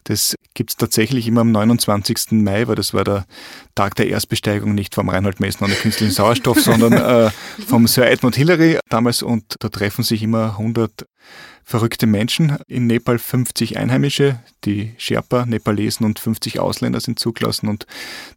Das 0.03 0.35
gibt 0.53 0.71
es 0.71 0.77
tatsächlich 0.77 1.27
immer 1.27 1.41
am 1.41 1.51
29. 1.51 2.31
Mai, 2.31 2.67
weil 2.67 2.75
das 2.75 2.93
war 2.93 3.03
der 3.03 3.25
Tag 3.75 3.95
der 3.95 4.07
Erstbesteigung 4.07 4.73
nicht 4.75 4.95
vom 4.95 5.09
Reinhold 5.09 5.39
Messner 5.39 5.65
und 5.65 5.71
der 5.71 5.79
künstlichen 5.79 6.11
Sauerstoff, 6.11 6.59
sondern 6.61 6.93
äh, 6.93 7.31
vom 7.67 7.87
Sir 7.87 8.09
Edmund 8.09 8.35
Hillary 8.35 8.79
damals 8.89 9.21
und 9.21 9.55
da 9.59 9.69
treffen 9.69 10.03
sich 10.03 10.23
immer 10.23 10.51
100 10.51 11.05
verrückte 11.69 12.07
Menschen. 12.07 12.57
In 12.67 12.87
Nepal 12.87 13.19
50 13.19 13.77
Einheimische, 13.77 14.39
die 14.65 14.93
Sherpa, 14.97 15.45
Nepalesen 15.45 16.03
und 16.03 16.17
50 16.17 16.59
Ausländer 16.59 16.99
sind 16.99 17.19
zugelassen 17.19 17.69
und 17.69 17.85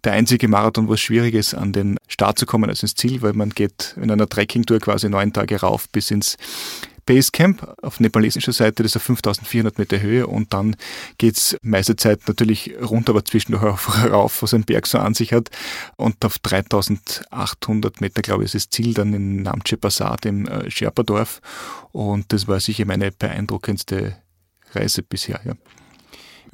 der 0.05 0.13
einzige 0.13 0.49
Marathon, 0.49 0.87
wo 0.87 0.95
es 0.95 1.01
schwierig 1.01 1.35
ist, 1.35 1.55
an 1.55 1.73
den 1.73 1.99
Start 2.09 2.39
zu 2.39 2.45
kommen, 2.45 2.69
also 2.69 2.85
ins 2.85 2.95
Ziel, 2.95 3.23
weil 3.23 3.33
man 3.33 3.51
geht 3.51 3.97
in 3.97 4.11
einer 4.11 4.29
Trekkingtour 4.29 4.81
quasi 4.81 5.09
neun 5.09 5.33
Tage 5.33 5.61
rauf 5.61 5.89
bis 5.89 6.11
ins 6.11 6.37
Basecamp 7.07 7.75
auf 7.83 8.01
nepalesischer 8.01 8.53
Seite, 8.53 8.83
das 8.83 8.93
ist 8.93 8.97
auf 8.97 9.03
5400 9.03 9.79
Meter 9.79 10.01
Höhe 10.01 10.27
und 10.27 10.53
dann 10.53 10.77
geht's 11.19 11.57
meiste 11.63 11.97
Zeit 11.97 12.29
natürlich 12.29 12.75
runter, 12.81 13.11
aber 13.11 13.25
zwischendurch 13.25 13.65
auch 13.65 14.05
rauf, 14.11 14.43
was 14.43 14.55
ein 14.55 14.65
Berg 14.65 14.87
so 14.87 14.99
an 14.99 15.15
sich 15.15 15.33
hat 15.33 15.51
und 15.97 16.25
auf 16.25 16.39
3800 16.39 18.01
Meter, 18.01 18.23
glaube 18.23 18.45
ich, 18.45 18.55
ist 18.55 18.55
das 18.55 18.71
Ziel 18.71 18.95
dann 18.95 19.13
in 19.15 19.43
Namche 19.43 19.77
Passat 19.77 20.27
im 20.27 20.47
äh, 20.47 20.71
Sherpa-Dorf 20.71 21.41
und 21.91 22.33
das 22.33 22.47
war 22.47 22.61
sicher 22.61 22.85
meine 22.85 23.11
beeindruckendste 23.11 24.17
Reise 24.73 25.03
bisher, 25.03 25.41
ja. 25.45 25.55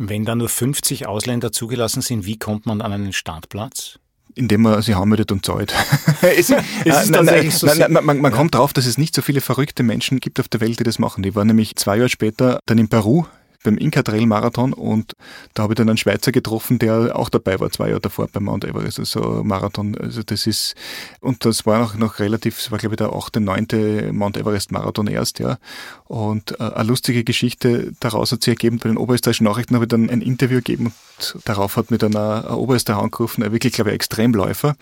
Wenn 0.01 0.25
da 0.25 0.37
nur 0.37 0.49
50 0.49 1.09
Ausländer 1.09 1.51
zugelassen 1.51 2.03
sind, 2.03 2.25
wie 2.25 2.39
kommt 2.39 2.67
man 2.67 2.81
an 2.81 2.93
einen 2.93 3.13
Startplatz? 3.13 3.99
Indem 4.39 4.63
man 4.63 4.81
sie 4.83 4.95
anmeldet 4.95 5.33
und 5.33 5.45
zahlt. 5.45 5.75
es, 6.23 6.51
ist 6.51 7.13
tatsächlich 7.13 7.55
so 7.55 7.67
nein, 7.67 7.93
nein, 7.93 8.05
man, 8.05 8.21
man 8.21 8.33
kommt 8.33 8.55
drauf, 8.55 8.73
dass 8.73 8.87
es 8.87 8.99
nicht 8.99 9.15
so 9.15 9.23
viele 9.23 9.41
verrückte 9.41 9.83
Menschen 9.83 10.21
gibt 10.21 10.41
auf 10.41 10.49
der 10.49 10.61
Welt, 10.61 10.79
die 10.79 10.85
das 10.85 10.99
machen. 10.99 11.23
Die 11.23 11.35
waren 11.35 11.49
nämlich 11.49 11.77
zwei 11.77 11.97
Jahre 11.97 12.09
später 12.09 12.61
dann 12.67 12.79
in 12.79 12.89
Peru 12.89 13.25
beim 13.65 13.77
Inca 13.77 14.03
Trail 14.03 14.27
Marathon 14.27 14.73
und 14.73 15.15
da 15.55 15.65
habe 15.65 15.73
ich 15.73 15.77
dann 15.77 15.89
einen 15.89 15.99
Schweizer 15.99 16.33
getroffen, 16.33 16.79
der 16.79 17.17
auch 17.17 17.29
dabei 17.29 17.59
war, 17.59 17.71
zwei 17.71 17.89
Jahre 17.89 18.01
davor 18.01 18.29
beim 18.29 18.45
Mount 18.45 18.65
Everest, 18.65 18.99
also 18.99 19.43
Marathon. 19.45 19.97
Also 19.99 20.23
das 20.23 20.47
ist, 20.47 20.75
und 21.21 21.45
das 21.45 21.67
war 21.67 21.81
noch, 21.81 21.97
noch 21.97 22.19
relativ, 22.21 22.57
das 22.57 22.71
war 22.71 22.79
glaube 22.79 22.95
ich 22.95 22.99
der 22.99 23.13
achte, 23.13 23.41
neunte 23.41 24.13
Mount 24.13 24.37
Everest 24.37 24.71
Marathon 24.71 25.09
erst, 25.09 25.41
ja. 25.41 25.59
Und 26.05 26.59
äh, 26.61 26.65
eine 26.65 26.89
lustige 26.89 27.25
Geschichte 27.25 27.93
daraus 28.01 28.33
hat 28.33 28.43
sich 28.43 28.53
ergeben, 28.53 28.79
bei 28.79 28.89
den 28.89 28.97
oberösterreichischen 28.97 29.45
Nachrichten 29.45 29.75
habe 29.75 29.85
ich 29.85 29.89
dann 29.89 30.09
ein 30.09 30.23
Interview 30.23 30.59
gegeben 30.59 30.93
und 31.17 31.39
darauf 31.45 31.77
hat 31.77 31.91
mir 31.91 31.99
dann 31.99 32.17
ein, 32.17 32.45
ein 32.45 32.55
Oberösterreicher 32.55 33.03
angerufen, 33.03 33.43
ein 33.43 33.53
wirklich, 33.53 33.73
glaube 33.73 33.91
ich, 33.91 33.95
Extremläufer, 33.95 34.77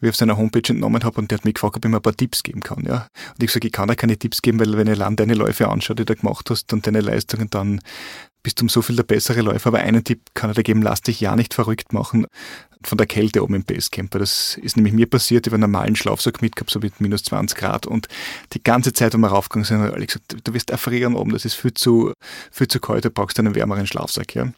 wie 0.00 0.06
ich 0.06 0.10
auf 0.10 0.16
seiner 0.16 0.36
Homepage 0.38 0.72
entnommen 0.72 1.04
habe 1.04 1.20
und 1.20 1.30
der 1.30 1.38
hat 1.38 1.44
mich 1.44 1.54
gefragt, 1.54 1.76
ob 1.76 1.84
ich 1.84 1.90
mir 1.90 1.98
ein 1.98 2.02
paar 2.02 2.16
Tipps 2.16 2.42
geben 2.42 2.60
kann, 2.60 2.84
ja. 2.86 3.08
Und 3.34 3.42
ich 3.42 3.50
sage, 3.50 3.66
ich 3.66 3.72
kann 3.72 3.88
da 3.88 3.94
keine 3.94 4.16
Tipps 4.16 4.40
geben, 4.40 4.58
weil 4.58 4.76
wenn 4.76 4.86
ich 4.86 4.94
allein 4.94 5.16
deine 5.16 5.34
Läufe 5.34 5.68
anschaue, 5.68 5.96
die 5.96 6.04
du 6.04 6.16
gemacht 6.16 6.48
hast 6.50 6.72
und 6.72 6.86
deine 6.86 7.00
Leistungen, 7.00 7.48
dann 7.50 7.80
bist 8.42 8.60
um 8.62 8.68
so 8.68 8.82
viel 8.82 8.96
der 8.96 9.02
bessere 9.04 9.40
Läufer. 9.40 9.68
Aber 9.68 9.80
einen 9.80 10.04
Tipp 10.04 10.20
kann 10.34 10.50
er 10.50 10.54
dir 10.54 10.62
geben, 10.62 10.82
lass 10.82 11.02
dich 11.02 11.20
ja 11.20 11.36
nicht 11.36 11.54
verrückt 11.54 11.92
machen 11.92 12.26
von 12.84 12.98
der 12.98 13.06
Kälte 13.06 13.42
oben 13.42 13.54
im 13.54 13.64
Basecamp. 13.64 14.10
Das 14.10 14.58
ist 14.60 14.76
nämlich 14.76 14.92
mir 14.92 15.06
passiert, 15.08 15.46
ich 15.46 15.50
habe 15.52 15.62
einen 15.62 15.72
normalen 15.72 15.96
Schlafsack 15.96 16.42
mitgehabt, 16.42 16.70
so 16.70 16.80
mit 16.80 17.00
minus 17.00 17.22
20 17.24 17.56
Grad. 17.56 17.86
Und 17.86 18.08
die 18.52 18.62
ganze 18.62 18.92
Zeit, 18.92 19.14
wenn 19.14 19.20
wir 19.20 19.28
raufgegangen 19.28 19.64
sind, 19.64 19.78
haben 19.78 19.94
alle 19.94 20.06
gesagt, 20.06 20.36
du 20.42 20.54
wirst 20.54 20.70
erfrieren 20.70 21.14
oben, 21.14 21.32
das 21.32 21.44
ist 21.44 21.54
viel 21.54 21.74
zu, 21.74 22.12
viel 22.50 22.68
zu 22.68 22.80
kalt, 22.80 23.04
du 23.04 23.10
brauchst 23.10 23.38
einen 23.38 23.54
wärmeren 23.54 23.86
Schlafsack. 23.86 24.34
Ja. 24.34 24.52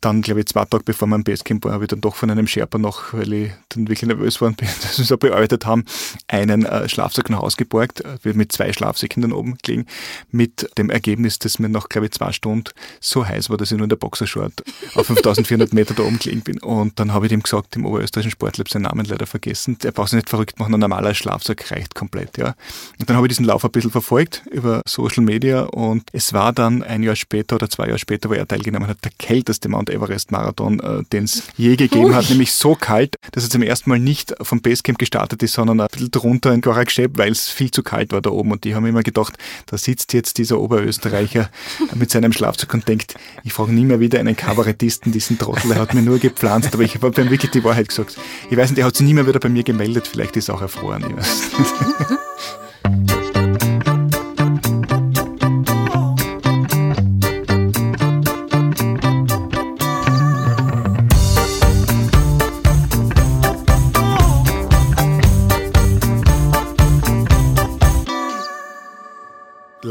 Dann, 0.00 0.22
glaube 0.22 0.40
ich, 0.40 0.46
zwei 0.46 0.64
Tage 0.64 0.84
bevor 0.84 1.08
wir 1.08 1.14
am 1.14 1.24
Basecamp 1.24 1.64
waren, 1.64 1.74
habe 1.74 1.84
ich 1.84 1.88
dann 1.88 2.00
doch 2.00 2.16
von 2.16 2.30
einem 2.30 2.46
Sherpa 2.46 2.78
noch, 2.78 3.12
weil 3.12 3.32
ich 3.32 3.52
dann 3.70 3.88
wirklich 3.88 4.02
nervös 4.02 4.40
war 4.40 4.48
und 4.48 4.60
das 4.60 4.96
so 4.96 5.16
bearbeitet 5.16 5.66
haben, 5.66 5.84
einen 6.28 6.64
äh, 6.64 6.88
Schlafsack 6.88 7.30
nach 7.30 7.40
Hause 7.40 7.56
geborgt. 7.56 8.02
Wir 8.22 8.34
mit 8.34 8.52
zwei 8.52 8.72
Schlafsäcken 8.72 9.22
dann 9.22 9.32
oben 9.32 9.58
gelegen. 9.62 9.86
Mit 10.30 10.70
dem 10.78 10.90
Ergebnis, 10.90 11.38
dass 11.38 11.58
mir 11.58 11.68
noch, 11.68 11.88
glaube 11.88 12.06
ich, 12.06 12.12
zwei 12.12 12.32
Stunden 12.32 12.70
so 13.00 13.26
heiß 13.26 13.50
war, 13.50 13.56
dass 13.56 13.70
ich 13.70 13.76
nur 13.76 13.84
in 13.84 13.90
der 13.90 13.96
Boxershort 13.96 14.62
auf 14.94 15.06
5400 15.06 15.72
Meter 15.72 15.94
da 15.94 16.02
oben 16.02 16.18
gelegen 16.18 16.42
bin. 16.42 16.58
Und 16.60 16.98
dann 16.98 17.12
habe 17.12 17.26
ich 17.26 17.32
ihm 17.32 17.42
gesagt, 17.42 17.74
dem 17.74 17.86
oberösterreichischen 17.86 18.32
Sportler, 18.32 18.64
seinen 18.68 18.82
Namen 18.82 19.06
leider 19.06 19.26
vergessen, 19.26 19.76
er 19.82 19.92
braucht 19.92 20.10
sich 20.10 20.16
nicht 20.16 20.30
verrückt 20.30 20.58
machen, 20.58 20.74
ein 20.74 20.80
normaler 20.80 21.14
Schlafsack 21.14 21.70
reicht 21.70 21.94
komplett, 21.94 22.38
ja. 22.38 22.54
Und 22.98 23.08
dann 23.08 23.16
habe 23.16 23.26
ich 23.26 23.30
diesen 23.30 23.44
Lauf 23.44 23.64
ein 23.64 23.70
bisschen 23.70 23.90
verfolgt 23.90 24.42
über 24.50 24.82
Social 24.86 25.22
Media 25.22 25.62
und 25.62 26.08
es 26.12 26.32
war 26.32 26.52
dann 26.52 26.82
ein 26.82 27.02
Jahr 27.02 27.16
später 27.16 27.56
oder 27.56 27.68
zwei 27.68 27.86
Jahre 27.86 27.98
später, 27.98 28.28
wo 28.28 28.34
er 28.34 28.46
teilgenommen 28.46 28.88
hat, 28.88 29.04
der 29.04 29.12
kälteste 29.18 29.68
Mount 29.86 29.90
Everest-Marathon, 29.90 30.80
äh, 30.80 31.02
den 31.12 31.24
es 31.24 31.44
je 31.56 31.76
gegeben 31.76 32.06
Ui. 32.06 32.14
hat, 32.14 32.28
nämlich 32.28 32.52
so 32.52 32.74
kalt, 32.74 33.16
dass 33.32 33.44
er 33.44 33.50
zum 33.50 33.62
ersten 33.62 33.90
Mal 33.90 33.98
nicht 33.98 34.34
vom 34.40 34.60
Basecamp 34.60 34.98
gestartet 34.98 35.42
ist, 35.42 35.54
sondern 35.54 35.80
ein 35.80 35.88
bisschen 35.90 36.10
drunter 36.10 36.52
in 36.52 36.60
Gorakschep, 36.60 37.16
weil 37.16 37.32
es 37.32 37.48
viel 37.48 37.70
zu 37.70 37.82
kalt 37.82 38.12
war 38.12 38.20
da 38.20 38.30
oben. 38.30 38.52
Und 38.52 38.64
die 38.64 38.74
haben 38.74 38.86
immer 38.86 39.02
gedacht, 39.02 39.34
da 39.66 39.78
sitzt 39.78 40.12
jetzt 40.12 40.38
dieser 40.38 40.60
Oberösterreicher 40.60 41.50
mit 41.94 42.10
seinem 42.10 42.32
Schlafzeug 42.32 42.74
und 42.74 42.88
denkt, 42.88 43.14
ich 43.44 43.52
frage 43.52 43.72
nie 43.72 43.84
mehr 43.84 44.00
wieder 44.00 44.18
einen 44.18 44.36
Kabarettisten, 44.36 45.12
diesen 45.12 45.38
Trottel, 45.38 45.72
er 45.72 45.80
hat 45.80 45.94
mir 45.94 46.02
nur 46.02 46.18
gepflanzt, 46.18 46.74
aber 46.74 46.82
ich 46.82 46.94
habe 46.96 47.20
ihm 47.20 47.30
wirklich 47.30 47.50
die 47.50 47.64
Wahrheit 47.64 47.88
gesagt. 47.88 48.18
Ich 48.50 48.56
weiß 48.56 48.70
nicht, 48.70 48.78
er 48.78 48.86
hat 48.86 48.96
sich 48.96 49.06
nie 49.06 49.14
mehr 49.14 49.26
wieder 49.26 49.40
bei 49.40 49.48
mir 49.48 49.62
gemeldet, 49.62 50.06
vielleicht 50.06 50.36
ist 50.36 50.48
er 50.48 50.56
auch 50.56 50.62
erfroren. 50.62 51.04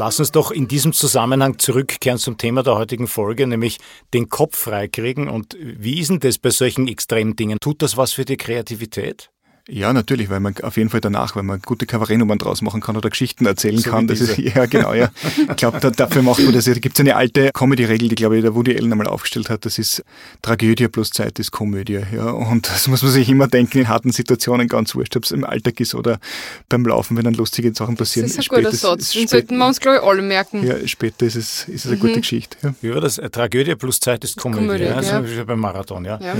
Lass 0.06 0.20
uns 0.20 0.30
doch 0.30 0.52
in 0.52 0.68
diesem 0.68 0.92
Zusammenhang 0.92 1.58
zurückkehren 1.58 2.20
zum 2.20 2.38
Thema 2.38 2.62
der 2.62 2.76
heutigen 2.76 3.08
Folge, 3.08 3.44
nämlich 3.44 3.78
den 4.14 4.28
Kopf 4.28 4.56
freikriegen. 4.56 5.28
Und 5.28 5.56
wie 5.60 5.98
ist 5.98 6.10
denn 6.10 6.20
das 6.20 6.38
bei 6.38 6.50
solchen 6.50 6.86
extremen 6.86 7.34
Dingen? 7.34 7.58
Tut 7.60 7.82
das 7.82 7.96
was 7.96 8.12
für 8.12 8.24
die 8.24 8.36
Kreativität? 8.36 9.32
Ja, 9.68 9.92
natürlich, 9.92 10.30
weil 10.30 10.38
man 10.38 10.54
auf 10.62 10.76
jeden 10.76 10.90
Fall 10.90 11.00
danach, 11.00 11.34
weil 11.34 11.42
man 11.42 11.60
gute 11.60 11.86
Kabarettnummern 11.86 12.38
draus 12.38 12.62
machen 12.62 12.80
kann 12.80 12.96
oder 12.96 13.10
Geschichten 13.10 13.46
erzählen 13.46 13.78
so 13.78 13.90
kann. 13.90 14.06
Das 14.06 14.20
ist, 14.20 14.38
ja, 14.38 14.66
genau, 14.66 14.94
ja. 14.94 15.10
Ich 15.50 15.56
glaube, 15.56 15.80
da, 15.80 15.90
dafür 15.90 16.22
macht 16.22 16.38
man 16.38 16.52
das. 16.52 16.66
Da 16.66 16.74
gibt 16.74 16.96
es 16.96 17.00
eine 17.00 17.16
alte 17.16 17.50
Comedy-Regel, 17.52 18.08
die, 18.08 18.14
glaube 18.14 18.36
ich, 18.36 18.42
der 18.42 18.54
Woody 18.54 18.76
Allen 18.76 18.92
einmal 18.92 19.08
aufgestellt 19.08 19.50
hat. 19.50 19.64
Das 19.64 19.78
ist 19.78 20.04
Tragödie 20.40 20.86
plus 20.86 21.10
Zeit 21.10 21.40
ist 21.40 21.50
Komödie. 21.50 22.00
Ja. 22.14 22.30
Und 22.30 22.68
das 22.68 22.86
muss 22.86 23.02
man 23.02 23.10
sich 23.10 23.28
immer 23.28 23.48
denken 23.48 23.78
in 23.78 23.88
harten 23.88 24.12
Situationen, 24.12 24.68
ganz 24.68 24.94
wurscht, 24.94 25.16
ob 25.16 25.24
es 25.24 25.32
im 25.32 25.42
Alltag 25.42 25.80
ist 25.80 25.96
oder 25.96 26.20
beim 26.68 26.86
Laufen, 26.86 27.16
wenn 27.16 27.24
dann 27.24 27.34
lustige 27.34 27.74
Sachen 27.74 27.96
passieren. 27.96 28.28
Das 28.28 28.38
ist 28.38 28.48
ein 28.52 28.62
guter 28.62 28.72
Satz. 28.72 29.10
Den 29.14 29.26
sollten 29.26 29.58
wir 29.58 29.66
uns, 29.66 29.80
glaube 29.80 29.98
ich, 29.98 30.02
alle 30.04 30.22
merken. 30.22 30.64
Ja, 30.64 30.86
später 30.86 31.26
ist 31.26 31.34
es, 31.34 31.68
ist 31.68 31.86
es 31.86 31.86
eine 31.86 31.96
mhm. 31.96 32.00
gute 32.00 32.20
Geschichte. 32.20 32.56
Ja. 32.62 32.74
Wie 32.82 32.94
war 32.94 33.00
das? 33.00 33.16
Tragödie 33.16 33.74
plus 33.74 33.98
Zeit 33.98 34.22
ist 34.22 34.36
Komödie. 34.36 34.64
Komödie 34.64 34.84
ja. 34.84 34.94
Also 34.94 35.10
ja. 35.16 35.42
beim 35.42 35.58
Marathon, 35.58 36.04
ja. 36.04 36.20
ja. 36.22 36.36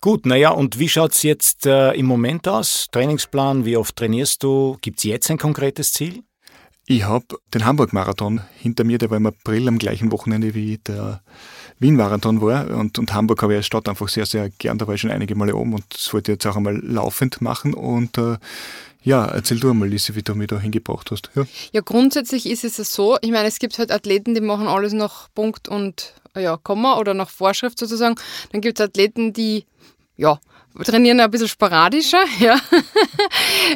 Gut, 0.00 0.26
naja, 0.26 0.50
und 0.50 0.80
wie 0.80 0.88
schaut 0.88 1.14
es 1.14 1.22
jetzt 1.22 1.66
äh, 1.66 1.92
im 1.92 2.06
Moment 2.06 2.48
aus? 2.48 2.63
Trainingsplan 2.92 3.54
Marathon? 3.54 3.64
Wie 3.64 3.76
oft 3.76 3.96
trainierst 3.96 4.42
du? 4.42 4.76
Gibt 4.80 4.98
es 4.98 5.04
jetzt 5.04 5.30
ein 5.30 5.38
konkretes 5.38 5.92
Ziel? 5.92 6.22
Ich 6.86 7.04
habe 7.04 7.24
den 7.54 7.64
Hamburg-Marathon 7.64 8.42
hinter 8.58 8.84
mir, 8.84 8.98
der 8.98 9.08
war 9.08 9.16
im 9.16 9.26
April 9.26 9.68
am 9.68 9.78
gleichen 9.78 10.12
Wochenende 10.12 10.54
wie 10.54 10.76
der 10.78 11.22
Wien-Marathon 11.78 12.42
war. 12.42 12.68
Und, 12.76 12.98
und 12.98 13.14
Hamburg 13.14 13.42
habe 13.42 13.54
ich 13.54 13.58
als 13.58 13.66
Stadt 13.66 13.88
einfach 13.88 14.08
sehr, 14.08 14.26
sehr 14.26 14.50
gern. 14.50 14.76
Da 14.76 14.86
war 14.86 14.94
ich 14.94 15.00
schon 15.00 15.10
einige 15.10 15.34
Male 15.34 15.56
oben 15.56 15.74
und 15.74 15.84
das 15.90 16.12
wollte 16.12 16.32
ich 16.32 16.36
jetzt 16.36 16.46
auch 16.46 16.56
einmal 16.56 16.76
laufend 16.76 17.40
machen. 17.40 17.72
Und 17.72 18.18
äh, 18.18 18.36
ja, 19.02 19.24
erzähl 19.24 19.60
du 19.60 19.70
einmal, 19.70 19.88
Lise, 19.88 20.14
wie 20.14 20.22
du 20.22 20.34
mich 20.34 20.48
da 20.48 20.58
hingebracht 20.58 21.10
hast. 21.10 21.30
Ja. 21.34 21.46
ja, 21.72 21.80
grundsätzlich 21.80 22.46
ist 22.46 22.64
es 22.64 22.76
so, 22.76 23.16
ich 23.22 23.30
meine, 23.30 23.48
es 23.48 23.58
gibt 23.58 23.78
halt 23.78 23.90
Athleten, 23.90 24.34
die 24.34 24.42
machen 24.42 24.66
alles 24.66 24.92
nach 24.92 25.28
Punkt 25.34 25.68
und 25.68 26.14
ja, 26.36 26.58
Komma 26.58 26.98
oder 26.98 27.14
nach 27.14 27.30
Vorschrift 27.30 27.78
sozusagen. 27.78 28.16
Dann 28.52 28.60
gibt 28.60 28.78
es 28.78 28.84
Athleten, 28.84 29.32
die 29.32 29.64
ja, 30.16 30.38
trainieren 30.82 31.20
ein 31.20 31.30
bisschen 31.30 31.48
sporadischer, 31.48 32.24
ja. 32.40 32.58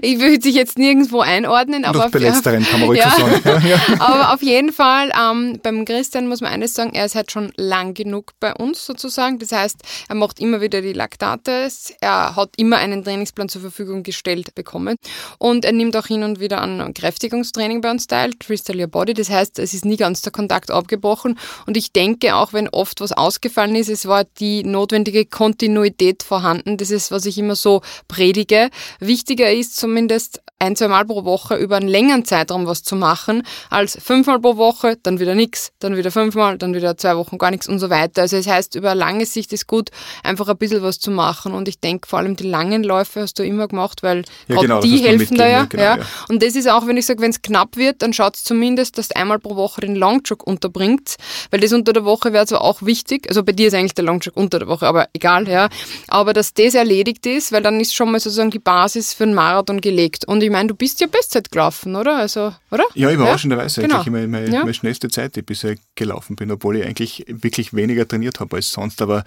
ich 0.02 0.18
würde 0.18 0.40
sich 0.42 0.54
jetzt 0.54 0.78
nirgendwo 0.78 1.20
einordnen. 1.20 1.84
Aber 1.84 2.04
Doch 2.04 2.10
bei 2.10 2.18
letzteren 2.18 2.64
kann 2.64 2.80
man 2.80 2.88
ruhig 2.88 3.00
ja. 3.00 3.10
sagen. 3.10 3.28
Ja. 3.68 3.78
aber 3.98 4.32
auf 4.32 4.42
jeden 4.42 4.72
Fall, 4.72 5.10
ähm, 5.18 5.60
beim 5.62 5.84
Christian 5.84 6.28
muss 6.28 6.40
man 6.40 6.52
eines 6.52 6.74
sagen, 6.74 6.94
er 6.94 7.04
ist 7.04 7.14
halt 7.14 7.30
schon 7.30 7.52
lang 7.56 7.92
genug 7.92 8.32
bei 8.40 8.54
uns 8.54 8.84
sozusagen. 8.84 9.38
Das 9.38 9.52
heißt, 9.52 9.76
er 10.08 10.14
macht 10.14 10.40
immer 10.40 10.60
wieder 10.60 10.80
die 10.80 10.92
Laktates, 10.92 11.92
er 12.00 12.36
hat 12.36 12.50
immer 12.56 12.78
einen 12.78 13.04
Trainingsplan 13.04 13.48
zur 13.48 13.60
Verfügung 13.60 14.02
gestellt 14.02 14.54
bekommen 14.54 14.96
und 15.38 15.64
er 15.64 15.72
nimmt 15.72 15.96
auch 15.96 16.06
hin 16.06 16.22
und 16.22 16.40
wieder 16.40 16.60
an 16.62 16.94
Kräftigungstraining 16.94 17.80
bei 17.80 17.90
uns 17.90 18.06
teil, 18.06 18.30
Crystal 18.38 18.78
Your 18.78 18.86
Body. 18.86 19.12
Das 19.12 19.28
heißt, 19.28 19.58
es 19.58 19.74
ist 19.74 19.84
nie 19.84 19.96
ganz 19.96 20.22
der 20.22 20.32
Kontakt 20.32 20.70
abgebrochen 20.70 21.38
und 21.66 21.76
ich 21.76 21.92
denke, 21.92 22.36
auch 22.36 22.52
wenn 22.52 22.68
oft 22.68 23.00
was 23.00 23.12
ausgefallen 23.12 23.74
ist, 23.74 23.88
es 23.88 24.06
war 24.06 24.24
die 24.38 24.64
notwendige 24.64 25.26
Kontinuität 25.26 26.22
vorhanden. 26.22 26.76
Das 26.76 26.88
ist, 26.90 27.11
was 27.11 27.26
ich 27.26 27.38
immer 27.38 27.57
so 27.57 27.83
predige. 28.09 28.71
Wichtiger 29.00 29.52
ist 29.52 29.76
zumindest 29.76 30.40
ein, 30.61 30.75
zwei 30.75 30.88
Mal 30.88 31.04
pro 31.04 31.25
Woche 31.25 31.57
über 31.57 31.76
einen 31.76 31.88
längeren 31.88 32.25
Zeitraum 32.25 32.66
was 32.66 32.83
zu 32.83 32.97
machen, 32.97 33.42
als 33.71 33.97
fünfmal 34.02 34.40
pro 34.40 34.57
Woche, 34.57 34.97
dann 35.02 35.21
wieder 35.21 35.35
nichts, 35.35 35.71
dann 35.78 35.97
wieder 35.97 36.11
fünfmal, 36.11 36.59
dann 36.59 36.75
wieder 36.75 36.97
zwei 36.97 37.16
Wochen 37.16 37.38
gar 37.38 37.50
nichts 37.50 37.68
und 37.68 37.78
so 37.78 37.90
weiter. 37.90 38.23
Also 38.23 38.37
es 38.37 38.49
heißt, 38.49 38.75
über 38.75 38.95
lange 38.95 39.25
Sicht 39.25 39.52
ist 39.52 39.66
gut, 39.66 39.90
einfach 40.23 40.49
ein 40.49 40.57
bisschen 40.57 40.83
was 40.83 40.99
zu 40.99 41.11
machen. 41.11 41.52
Und 41.52 41.68
ich 41.68 41.78
denke, 41.78 42.09
vor 42.09 42.18
allem 42.18 42.35
die 42.35 42.49
langen 42.49 42.83
Läufe 42.83 43.21
hast 43.21 43.38
du 43.38 43.45
immer 43.45 43.68
gemacht, 43.68 44.02
weil 44.02 44.25
ja, 44.49 44.61
genau, 44.61 44.80
die 44.80 44.99
helfen 44.99 45.37
da 45.37 45.49
ja, 45.49 45.64
genau, 45.64 45.83
ja. 45.83 45.97
ja. 45.99 46.04
Und 46.28 46.42
das 46.42 46.57
ist 46.57 46.68
auch, 46.68 46.87
wenn 46.87 46.97
ich 46.97 47.07
sage, 47.07 47.21
wenn 47.21 47.30
es 47.30 47.40
knapp 47.40 47.76
wird, 47.76 48.02
dann 48.02 48.12
schaut 48.12 48.37
es 48.37 48.45
zumindest, 48.45 48.99
dass 48.99 49.09
du 49.09 49.16
einmal 49.16 49.38
pro 49.38 49.54
Woche 49.54 49.80
den 49.80 49.95
Longjog 49.95 50.45
unterbringt, 50.45 51.16
weil 51.50 51.61
das 51.61 51.73
unter 51.73 51.92
der 51.92 52.04
Woche 52.04 52.33
wäre 52.33 52.47
zwar 52.47 52.62
auch 52.62 52.83
wichtig, 52.83 53.28
also 53.28 53.45
bei 53.45 53.52
dir 53.52 53.68
ist 53.68 53.75
eigentlich 53.75 53.95
der 53.95 54.04
Longjog 54.04 54.37
unter 54.37 54.59
der 54.59 54.68
Woche, 54.68 54.87
aber 54.87 55.07
egal, 55.12 55.49
ja. 55.49 55.68
Aber 56.09 56.33
dass 56.33 56.52
das 56.54 56.75
erledigt 56.78 57.26
ist, 57.26 57.52
weil 57.52 57.62
dann 57.62 57.80
ist 57.80 57.94
schon 57.94 58.11
mal 58.11 58.20
sozusagen 58.20 58.50
die 58.50 58.58
Basis 58.58 59.12
für 59.12 59.25
einen 59.25 59.35
Marathon 59.35 59.80
gelegt. 59.80 60.26
Und 60.26 60.42
ich 60.42 60.50
meine, 60.50 60.68
du 60.68 60.75
bist 60.75 61.00
ja 61.00 61.06
Bestzeit 61.06 61.50
gelaufen, 61.50 61.97
oder? 61.97 62.16
Also, 62.16 62.54
oder? 62.70 62.85
Ja, 62.94 63.11
überraschenderweise 63.11 63.82
ja? 63.82 63.87
Genau. 63.87 63.99
eigentlich 63.99 64.12
meine, 64.12 64.28
meine, 64.28 64.50
ja. 64.50 64.61
meine 64.61 64.75
schnellste 64.75 65.08
Zeit, 65.08 65.37
die 65.37 65.40
ich 65.40 65.47
bisher 65.47 65.76
gelaufen 65.94 66.37
bin, 66.37 66.50
obwohl 66.50 66.76
ich 66.76 66.87
eigentlich 66.87 67.25
wirklich 67.28 67.75
weniger 67.75 68.08
trainiert 68.08 68.40
habe 68.40 68.56
als 68.56 68.73
sonst. 68.73 69.02
Aber 69.02 69.25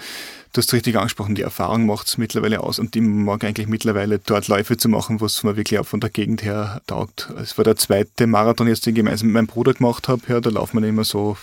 du 0.54 0.62
hast 0.62 0.74
richtig 0.74 0.98
angesprochen, 0.98 1.36
die 1.36 1.44
Erfahrung 1.44 1.86
macht 1.86 2.08
es 2.08 2.18
mittlerweile 2.18 2.62
aus 2.62 2.80
und 2.80 2.96
ich 2.96 3.02
mag 3.02 3.44
eigentlich 3.44 3.68
mittlerweile 3.68 4.20
dort 4.20 4.48
Läufe 4.48 4.78
zu 4.78 4.90
machen, 4.90 5.22
was 5.22 5.44
mir 5.44 5.58
wirklich 5.58 5.80
auch 5.80 5.86
von 5.86 6.00
der 6.00 6.10
Gegend 6.10 6.44
her 6.44 6.82
taugt. 6.88 7.30
Es 7.42 7.58
war 7.58 7.66
der 7.66 7.76
zweite 7.76 8.28
Marathon 8.28 8.68
jetzt, 8.68 8.86
den 8.86 8.96
ich 8.96 8.98
gemeinsam 8.98 9.28
mit 9.28 9.34
meinem 9.36 9.48
Bruder 9.48 9.74
gemacht 9.74 10.08
habe. 10.08 10.22
Ja, 10.28 10.40
da 10.42 10.50
laufen 10.50 10.82
wir 10.82 10.88
immer 10.88 11.04
so 11.04 11.38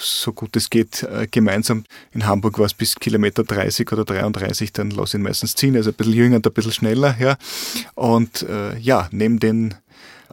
so 0.00 0.32
gut 0.32 0.56
es 0.56 0.70
geht, 0.70 1.02
äh, 1.02 1.26
gemeinsam. 1.30 1.84
In 2.12 2.26
Hamburg 2.26 2.58
war 2.58 2.66
es 2.66 2.74
bis 2.74 2.94
Kilometer 2.96 3.44
30 3.44 3.90
oder 3.92 4.04
33, 4.04 4.72
dann 4.72 4.90
lasse 4.90 5.16
ich 5.16 5.20
ihn 5.20 5.24
meistens 5.24 5.54
ziehen, 5.54 5.76
also 5.76 5.90
ein 5.90 5.94
bisschen 5.96 6.14
jünger 6.14 6.36
und 6.36 6.46
ein 6.46 6.52
bisschen 6.52 6.72
schneller. 6.72 7.16
Ja. 7.18 7.36
Und 7.94 8.42
äh, 8.42 8.78
ja, 8.78 9.08
neben 9.12 9.38
den 9.38 9.74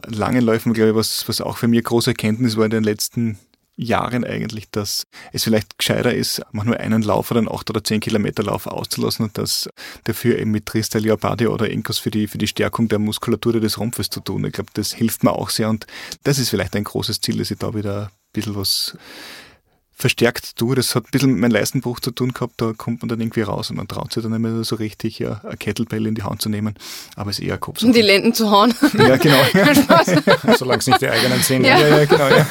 langen 0.06 0.44
Läufen, 0.44 0.72
glaube 0.72 0.90
ich, 0.90 0.96
was, 0.96 1.28
was 1.28 1.40
auch 1.40 1.56
für 1.56 1.68
mich 1.68 1.84
große 1.84 2.10
Erkenntnis 2.10 2.56
war 2.56 2.64
in 2.64 2.70
den 2.70 2.84
letzten 2.84 3.38
Jahren 3.78 4.24
eigentlich, 4.24 4.68
dass 4.70 5.04
es 5.32 5.44
vielleicht 5.44 5.78
gescheiter 5.78 6.12
ist, 6.12 6.42
mal 6.50 6.64
nur 6.64 6.78
einen 6.78 7.02
Lauf 7.02 7.30
oder 7.30 7.38
einen 7.38 7.48
8 7.50 7.70
oder 7.70 7.84
10 7.84 8.00
Kilometer 8.00 8.42
Lauf 8.42 8.66
auszulassen 8.66 9.26
und 9.26 9.38
das 9.38 9.70
dafür 10.04 10.38
eben 10.38 10.50
mit 10.50 10.66
Tristel 10.66 11.02
Leopardi 11.02 11.46
oder 11.46 11.70
Enkos 11.70 11.98
für 11.98 12.10
die, 12.10 12.26
für 12.26 12.38
die 12.38 12.48
Stärkung 12.48 12.88
der 12.88 12.98
Muskulatur 12.98 13.60
des 13.60 13.78
Rumpfes 13.78 14.10
zu 14.10 14.20
tun. 14.20 14.44
Ich 14.44 14.52
glaube, 14.52 14.70
das 14.74 14.92
hilft 14.92 15.22
mir 15.22 15.32
auch 15.32 15.50
sehr 15.50 15.70
und 15.70 15.86
das 16.24 16.38
ist 16.38 16.50
vielleicht 16.50 16.74
ein 16.74 16.84
großes 16.84 17.20
Ziel, 17.20 17.38
dass 17.38 17.52
ich 17.52 17.58
da 17.58 17.72
wieder 17.72 18.06
ein 18.06 18.32
bisschen 18.32 18.56
was 18.56 18.98
verstärkt 19.98 20.56
tue. 20.56 20.76
Das 20.76 20.94
hat 20.94 21.04
ein 21.04 21.10
bisschen 21.10 21.32
mit 21.32 21.40
meinem 21.40 21.50
Leistenbruch 21.50 22.00
zu 22.00 22.12
tun 22.12 22.32
gehabt, 22.32 22.54
da 22.58 22.72
kommt 22.76 23.02
man 23.02 23.08
dann 23.08 23.20
irgendwie 23.20 23.42
raus 23.42 23.70
und 23.70 23.76
man 23.76 23.88
traut 23.88 24.12
sich 24.12 24.22
dann 24.22 24.32
nicht 24.32 24.40
mehr 24.40 24.62
so 24.64 24.76
richtig, 24.76 25.18
ja, 25.18 25.40
eine 25.44 25.56
Kettlebell 25.56 26.06
in 26.06 26.14
die 26.14 26.22
Hand 26.22 26.40
zu 26.40 26.48
nehmen, 26.48 26.74
aber 27.16 27.30
es 27.30 27.38
ist 27.38 27.44
eher 27.44 27.54
ein 27.54 27.60
Kopf. 27.60 27.82
Um 27.82 27.92
die 27.92 28.02
Lenden 28.02 28.32
zu 28.32 28.50
hauen. 28.50 28.72
Ja, 28.96 29.16
genau. 29.16 29.42
Solange 30.56 30.78
es 30.78 30.86
nicht 30.86 31.00
die 31.00 31.08
eigenen 31.08 31.42
sind. 31.42 31.64
Ja. 31.64 31.78
ja, 31.78 31.98
ja 31.98 32.04
genau. 32.04 32.28
Ja. 32.28 32.46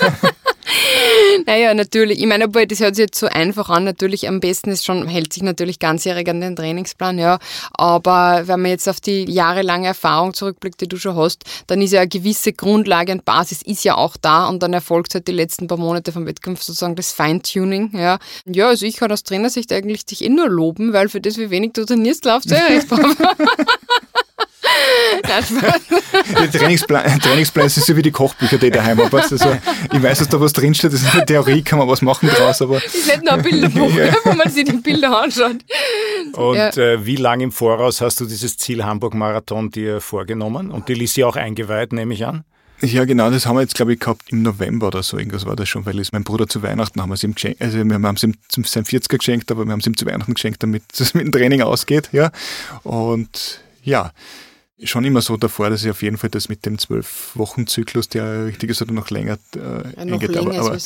Naja, 1.45 1.73
natürlich. 1.73 2.19
Ich 2.19 2.25
meine, 2.25 2.45
aber 2.45 2.65
das 2.65 2.79
hört 2.79 2.95
sich 2.95 3.03
jetzt 3.03 3.19
so 3.19 3.27
einfach 3.27 3.69
an. 3.69 3.83
Natürlich 3.83 4.27
am 4.27 4.39
besten 4.39 4.71
ist 4.71 4.85
schon, 4.85 5.07
hält 5.07 5.33
sich 5.33 5.43
natürlich 5.43 5.79
ganzjährig 5.79 6.27
an 6.29 6.41
den 6.41 6.55
Trainingsplan, 6.55 7.19
ja. 7.19 7.39
Aber 7.73 8.43
wenn 8.45 8.61
man 8.61 8.71
jetzt 8.71 8.87
auf 8.89 8.99
die 8.99 9.29
jahrelange 9.29 9.87
Erfahrung 9.87 10.33
zurückblickt, 10.33 10.81
die 10.81 10.87
du 10.87 10.97
schon 10.97 11.15
hast, 11.15 11.43
dann 11.67 11.81
ist 11.81 11.93
ja 11.93 12.01
eine 12.01 12.09
gewisse 12.09 12.53
Grundlage 12.53 13.11
und 13.11 13.25
Basis 13.25 13.61
ist 13.61 13.83
ja 13.83 13.95
auch 13.95 14.17
da 14.17 14.47
und 14.47 14.63
dann 14.63 14.73
erfolgt 14.73 15.13
halt 15.13 15.27
die 15.27 15.33
letzten 15.33 15.67
paar 15.67 15.77
Monate 15.77 16.11
vom 16.11 16.25
Wettkampf 16.25 16.61
sozusagen 16.61 16.95
das 16.95 17.11
Feintuning, 17.11 17.91
ja. 17.97 18.19
Ja, 18.45 18.67
also 18.67 18.85
ich 18.85 18.97
kann 18.97 19.11
aus 19.11 19.23
Trainersicht 19.23 19.71
eigentlich 19.71 20.05
dich 20.05 20.23
eh 20.23 20.29
nur 20.29 20.49
loben, 20.49 20.93
weil 20.93 21.09
für 21.09 21.21
das, 21.21 21.37
wie 21.37 21.49
wenig 21.49 21.73
du 21.73 21.85
trainierst, 21.85 22.25
laufst 22.25 22.51
du 22.51 22.55
ja 22.55 22.81
Spaß. 22.81 22.99
Der 26.41 26.51
Trainingsplan, 26.51 27.19
Trainingsplan 27.19 27.65
ist 27.67 27.75
so 27.75 27.95
wie 27.95 28.01
die 28.01 28.11
Kochbücher, 28.11 28.57
die 28.57 28.67
ich 28.67 28.73
daheim 28.73 28.99
habe. 29.03 29.17
Also, 29.21 29.35
ich 29.35 30.03
weiß, 30.03 30.19
dass 30.19 30.29
da 30.29 30.39
was 30.39 30.53
drinsteht, 30.53 30.93
das 30.93 31.01
ist 31.01 31.13
eine 31.13 31.25
Theorie, 31.25 31.61
kann 31.61 31.79
man 31.79 31.87
was 31.87 32.01
machen 32.01 32.29
draus, 32.29 32.61
aber. 32.61 32.77
ist 32.83 33.07
nicht 33.07 33.23
nur 33.23 33.33
ein 33.33 33.41
Bilderbuch, 33.41 33.91
Ja. 33.95 34.13
wo 34.23 34.33
man 34.33 34.49
sich 34.49 34.65
die 34.65 34.73
Bilder 34.73 35.21
anschaut. 35.21 35.57
Und 36.33 36.55
Ja. 36.55 36.69
äh, 36.69 37.05
wie 37.05 37.15
lange 37.15 37.45
im 37.45 37.51
Voraus 37.51 38.01
hast 38.01 38.19
du 38.19 38.25
dieses 38.25 38.57
Ziel 38.57 38.83
Hamburg-Marathon 38.83 39.71
dir 39.71 40.01
vorgenommen? 40.01 40.71
Und 40.71 40.87
die 40.89 40.93
Lissi 40.93 41.23
auch 41.23 41.35
eingeweiht, 41.35 41.93
nehme 41.93 42.13
ich 42.13 42.25
an? 42.25 42.43
Ja, 42.81 43.05
genau, 43.05 43.31
das 43.31 43.47
haben 43.47 43.55
wir 43.55 43.61
jetzt, 43.61 43.73
glaube 43.73 43.93
ich, 43.93 43.99
gehabt 43.99 44.31
im 44.31 44.43
November 44.43 44.87
oder 44.87 45.01
so, 45.01 45.17
irgendwas 45.17 45.47
war 45.47 45.55
das 45.55 45.67
schon, 45.67 45.83
weil 45.87 45.97
es 45.99 46.11
mein 46.11 46.23
Bruder 46.23 46.45
zu 46.47 46.61
Weihnachten 46.61 47.01
haben 47.01 47.09
wir 47.09 47.15
es 47.15 47.23
ihm 47.23 47.33
geschenkt, 47.33 47.59
also 47.59 47.83
wir 47.83 47.95
haben 47.95 48.15
es 48.15 48.21
ihm 48.21 48.35
zum 48.49 48.65
sein 48.65 48.83
40er 48.85 49.17
geschenkt, 49.17 49.49
aber 49.51 49.65
wir 49.65 49.71
haben 49.71 49.79
es 49.79 49.87
ihm 49.87 49.97
zu 49.97 50.05
Weihnachten 50.05 50.35
geschenkt, 50.35 50.61
damit 50.61 50.83
es 50.99 51.15
mit 51.15 51.25
dem 51.25 51.31
Training 51.31 51.61
ausgeht, 51.63 52.09
ja. 52.11 52.29
Und 52.83 53.61
ja, 53.81 54.11
schon 54.83 55.05
immer 55.05 55.21
so 55.21 55.37
davor, 55.37 55.69
dass 55.69 55.83
ich 55.83 55.89
auf 55.89 56.01
jeden 56.01 56.17
Fall 56.17 56.29
das 56.29 56.49
mit 56.49 56.65
dem 56.65 56.77
Zwölf-Wochen-Zyklus, 56.77 58.09
der 58.09 58.45
richtig 58.45 58.69
ist 58.69 58.81
oder 58.81 58.93
noch 58.93 59.09
länger 59.09 59.37
äh, 59.55 59.59
Ja, 59.59 60.05
noch 60.05 60.13
eingeht. 60.13 60.29
länger 60.29 60.59
aber, 60.59 60.71
aber, 60.71 60.77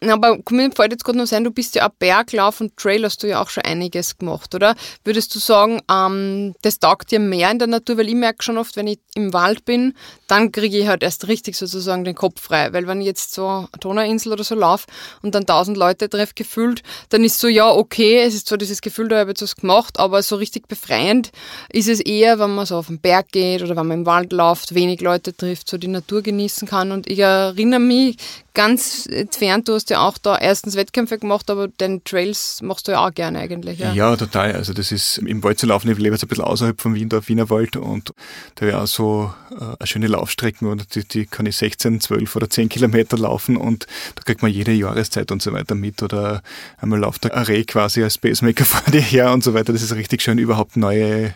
Aber 0.00 0.38
mir 0.50 0.70
fällt 0.72 0.92
jetzt 0.92 1.04
gerade 1.04 1.18
noch 1.18 1.26
sein, 1.26 1.44
du 1.44 1.50
bist 1.50 1.74
ja 1.74 1.88
auch 1.88 1.94
Berglauf 1.98 2.60
und 2.60 2.76
Trail 2.76 3.04
hast 3.04 3.22
du 3.22 3.28
ja 3.28 3.40
auch 3.40 3.48
schon 3.48 3.64
einiges 3.64 4.18
gemacht, 4.18 4.54
oder? 4.54 4.74
Würdest 5.04 5.34
du 5.34 5.38
sagen, 5.38 5.80
ähm, 5.90 6.54
das 6.62 6.78
taugt 6.78 7.10
dir 7.10 7.20
mehr 7.20 7.50
in 7.50 7.58
der 7.58 7.68
Natur? 7.68 7.96
Weil 7.96 8.08
ich 8.08 8.14
merke 8.14 8.42
schon 8.42 8.58
oft, 8.58 8.76
wenn 8.76 8.86
ich 8.86 8.98
im 9.14 9.32
Wald 9.32 9.64
bin, 9.64 9.94
dann 10.26 10.52
kriege 10.52 10.78
ich 10.78 10.88
halt 10.88 11.02
erst 11.02 11.28
richtig 11.28 11.56
sozusagen 11.56 12.04
den 12.04 12.14
Kopf 12.14 12.42
frei. 12.42 12.72
Weil 12.72 12.86
wenn 12.86 13.00
ich 13.00 13.06
jetzt 13.06 13.34
so 13.34 13.46
eine 13.46 13.68
Donauinsel 13.80 14.32
oder 14.32 14.44
so 14.44 14.54
laufe 14.54 14.86
und 15.22 15.34
dann 15.34 15.46
tausend 15.46 15.76
Leute 15.76 16.10
treffe 16.10 16.34
gefühlt, 16.34 16.82
dann 17.08 17.24
ist 17.24 17.40
so, 17.40 17.48
ja, 17.48 17.70
okay, 17.70 18.22
es 18.22 18.34
ist 18.34 18.48
zwar 18.48 18.58
dieses 18.58 18.80
Gefühl, 18.80 19.08
da 19.08 19.18
habe 19.18 19.30
ich 19.30 19.40
jetzt 19.40 19.42
was 19.42 19.56
gemacht, 19.56 19.98
aber 19.98 20.22
so 20.22 20.36
richtig 20.36 20.68
befreiend 20.68 21.30
ist 21.72 21.88
es 21.88 22.00
eher, 22.00 22.38
wenn 22.38 22.54
man 22.54 22.66
so 22.66 22.76
auf 22.76 22.88
den 22.88 23.00
Berg 23.00 23.32
geht 23.32 23.62
oder 23.62 23.76
wenn 23.76 23.86
man 23.86 24.00
im 24.00 24.06
Wald 24.06 24.32
läuft, 24.32 24.74
wenig 24.74 25.00
Leute 25.00 25.34
trifft, 25.34 25.68
so 25.68 25.78
die 25.78 25.88
Natur 25.88 26.22
genießen 26.22 26.68
kann. 26.68 26.92
Und 26.92 27.08
ich 27.08 27.20
erinnere 27.20 27.80
mich 27.80 28.16
ganz 28.54 29.06
entfernt, 29.10 29.68
du 29.68 29.74
hast 29.74 29.90
ja 29.90 30.00
auch 30.00 30.16
da 30.16 30.38
erstens 30.38 30.76
Wettkämpfe 30.76 31.18
gemacht, 31.18 31.50
aber 31.50 31.68
den 31.68 32.02
Trails 32.04 32.62
machst 32.62 32.86
du 32.86 32.92
ja 32.92 33.06
auch 33.06 33.12
gerne 33.12 33.40
eigentlich. 33.40 33.80
Ja. 33.80 33.92
Ja, 33.92 34.16
total. 34.16 34.52
Also 34.52 34.72
das 34.72 34.92
ist 34.92 35.18
im 35.18 35.42
Wald 35.42 35.58
zu 35.58 35.66
laufen. 35.66 35.90
Ich 35.90 35.98
lebe 35.98 36.14
jetzt 36.14 36.22
ein 36.22 36.28
bisschen 36.28 36.44
außerhalb 36.44 36.80
von 36.80 36.94
Wien, 36.94 37.08
da 37.08 37.18
auf 37.18 37.28
Wienerwald 37.28 37.76
und 37.76 38.14
da 38.54 38.66
wäre 38.66 38.80
auch 38.80 38.86
so 38.86 39.34
äh, 39.50 39.64
eine 39.78 39.86
schöne 39.86 40.06
Laufstrecken 40.06 40.68
und 40.68 40.94
die, 40.94 41.06
die 41.06 41.26
kann 41.26 41.46
ich 41.46 41.56
16, 41.56 42.00
12 42.00 42.36
oder 42.36 42.48
10 42.48 42.68
Kilometer 42.68 43.18
laufen 43.18 43.56
und 43.56 43.86
da 44.14 44.22
kriegt 44.22 44.42
man 44.42 44.52
jede 44.52 44.72
Jahreszeit 44.72 45.32
und 45.32 45.42
so 45.42 45.52
weiter 45.52 45.74
mit 45.74 46.02
oder 46.02 46.42
einmal 46.78 47.00
läuft 47.00 47.24
der 47.24 47.36
Array 47.36 47.64
quasi 47.64 48.02
als 48.02 48.18
Pacemaker 48.18 48.64
vor 48.64 48.92
dir 48.92 49.00
her 49.00 49.32
und 49.32 49.42
so 49.42 49.52
weiter. 49.52 49.72
Das 49.72 49.82
ist 49.82 49.94
richtig 49.94 50.22
schön, 50.22 50.38
überhaupt 50.38 50.76
neue 50.76 51.34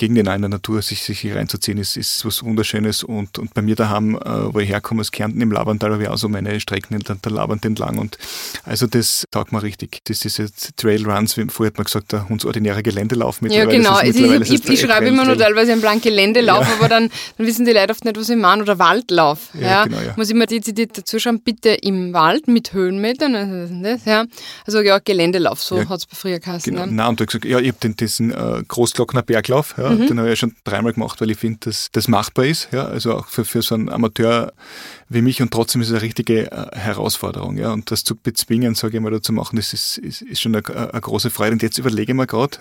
Gegenden 0.00 0.26
in 0.26 0.40
der 0.40 0.48
Natur 0.48 0.80
sich, 0.80 1.02
sich 1.02 1.20
hier 1.20 1.36
reinzuziehen, 1.36 1.76
ist, 1.76 1.98
ist 1.98 2.24
was 2.24 2.42
Wunderschönes. 2.42 3.04
Und, 3.04 3.38
und 3.38 3.52
bei 3.52 3.60
mir 3.60 3.76
daheim, 3.76 4.14
äh, 4.16 4.54
wo 4.54 4.58
ich 4.58 4.70
herkomme, 4.70 5.02
aus 5.02 5.12
Kärnten 5.12 5.42
im 5.42 5.52
Labantal, 5.52 5.92
habe 5.92 6.04
ich 6.04 6.08
auch 6.08 6.16
so 6.16 6.26
meine 6.30 6.58
Strecken 6.58 6.98
der, 6.98 7.16
der 7.16 7.32
Laband 7.32 7.66
entlang. 7.66 7.98
Und 7.98 8.16
also 8.64 8.86
das 8.86 9.26
taugt 9.30 9.52
mir 9.52 9.62
richtig. 9.62 10.00
Das 10.04 10.24
ist 10.24 10.38
jetzt 10.38 10.74
Trailruns, 10.78 11.36
wie 11.36 11.44
vorher 11.50 11.70
hat 11.70 11.76
man 11.76 11.84
gesagt, 11.84 12.12
der 12.12 12.30
hundsordinäre 12.30 12.82
Geländelauf 12.82 13.42
Ja, 13.42 13.48
mittlerweile. 13.48 13.76
genau. 13.76 13.98
ist 13.98 14.02
Ich, 14.04 14.14
mittlerweile 14.14 14.44
ich, 14.44 14.52
ich, 14.54 14.68
ich 14.70 14.80
schreibe 14.80 15.06
immer 15.06 15.26
nur 15.26 15.36
teilweise 15.36 15.72
einen 15.72 15.82
Plan 15.82 16.00
Geländelauf, 16.00 16.66
aber 16.78 16.88
dann, 16.88 17.10
dann 17.36 17.46
wissen 17.46 17.66
die 17.66 17.72
Leute 17.72 17.90
oft 17.90 18.02
nicht, 18.06 18.16
was 18.16 18.30
ich 18.30 18.36
meine. 18.38 18.62
Oder 18.62 18.78
Waldlauf. 18.78 19.50
Ja, 19.52 19.60
Ja, 19.60 19.84
genau, 19.84 20.00
ja. 20.00 20.14
Muss 20.16 20.30
ich 20.30 20.34
mir 20.34 20.46
dezidiert 20.46 20.96
dazu 20.96 21.18
schauen, 21.18 21.42
bitte 21.42 21.70
im 21.70 22.14
Wald 22.14 22.48
mit 22.48 22.72
Höhenmetern. 22.72 23.34
Also, 23.34 23.82
das, 23.82 24.06
ja. 24.06 24.24
also 24.66 24.80
ja, 24.80 24.98
Geländelauf, 24.98 25.62
so 25.62 25.76
Ja, 25.76 25.90
hat 25.90 25.98
es 26.00 26.06
früher 26.10 26.38
geheißen. 26.38 26.72
Genau. 26.72 26.86
ne? 26.86 26.92
Nein, 26.92 27.08
und 27.08 27.20
hab 27.20 27.26
ich 27.26 27.26
gesagt, 27.26 27.44
ja, 27.44 27.58
ich 27.58 27.68
habe 27.68 27.78
den, 27.82 27.96
diesen 27.96 28.30
äh, 28.30 28.62
Großglockner 28.66 29.20
Berglauf, 29.20 29.74
ja, 29.76 29.89
Mhm. 29.98 30.06
den 30.06 30.18
habe 30.18 30.28
ich 30.28 30.32
ja 30.32 30.36
schon 30.36 30.56
dreimal 30.64 30.92
gemacht, 30.92 31.20
weil 31.20 31.30
ich 31.30 31.38
finde, 31.38 31.60
dass 31.64 31.90
das 31.92 32.08
machbar 32.08 32.46
ist, 32.46 32.68
ja, 32.72 32.86
also 32.86 33.14
auch 33.14 33.26
für, 33.26 33.44
für 33.44 33.62
so 33.62 33.74
einen 33.74 33.88
Amateur 33.88 34.52
wie 35.12 35.22
mich 35.22 35.42
und 35.42 35.50
trotzdem 35.50 35.80
ist 35.80 35.88
es 35.88 35.94
eine 35.94 36.02
richtige 36.02 36.52
äh, 36.52 36.76
Herausforderung, 36.76 37.58
ja, 37.58 37.72
und 37.72 37.90
das 37.90 38.04
zu 38.04 38.14
bezwingen, 38.14 38.76
sage 38.76 38.96
ich 38.96 39.02
mal, 39.02 39.10
da 39.10 39.20
zu 39.20 39.32
machen, 39.32 39.56
das 39.56 39.72
ist, 39.72 39.98
ist, 39.98 40.22
ist 40.22 40.40
schon 40.40 40.54
eine, 40.54 40.64
eine 40.92 41.00
große 41.00 41.30
Freude. 41.30 41.52
Und 41.52 41.62
jetzt 41.62 41.78
überlege 41.78 42.12
ich 42.12 42.16
mir 42.16 42.28
gerade, 42.28 42.58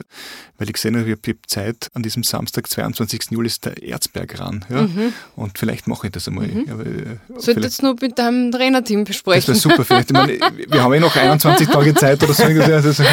weil 0.57 0.67
ich 0.67 0.73
gesehen 0.73 0.97
habe, 0.97 1.07
ich 1.07 1.15
habe 1.15 1.37
Zeit, 1.45 1.89
an 1.93 2.01
diesem 2.01 2.23
Samstag, 2.23 2.67
22. 2.67 3.27
Juli 3.29 3.45
ist 3.47 3.65
der 3.65 3.81
Erzberg 3.83 4.39
ran, 4.39 4.65
ja, 4.67 4.89
und 5.35 5.59
vielleicht 5.59 5.87
mache 5.87 6.07
ich 6.07 6.13
das 6.13 6.27
einmal. 6.27 6.49
Ja, 6.49 6.77
weil, 6.79 7.19
Solltest 7.37 7.83
du 7.83 7.85
noch 7.85 8.01
mit 8.01 8.17
deinem 8.17 8.51
Trainerteam 8.51 9.05
das 9.05 9.09
besprechen. 9.09 9.47
wäre 9.49 9.59
super. 9.59 9.85
Vielleicht, 9.85 10.09
ich 10.09 10.13
meine, 10.13 10.39
wir 10.39 10.83
haben 10.83 10.93
eh 10.93 10.99
noch 10.99 11.15
21 11.15 11.67
Tage 11.67 11.93
Zeit 11.93 12.23
oder 12.23 12.33
so. 12.33 12.43
Also, 12.43 13.03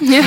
ja. 0.00 0.22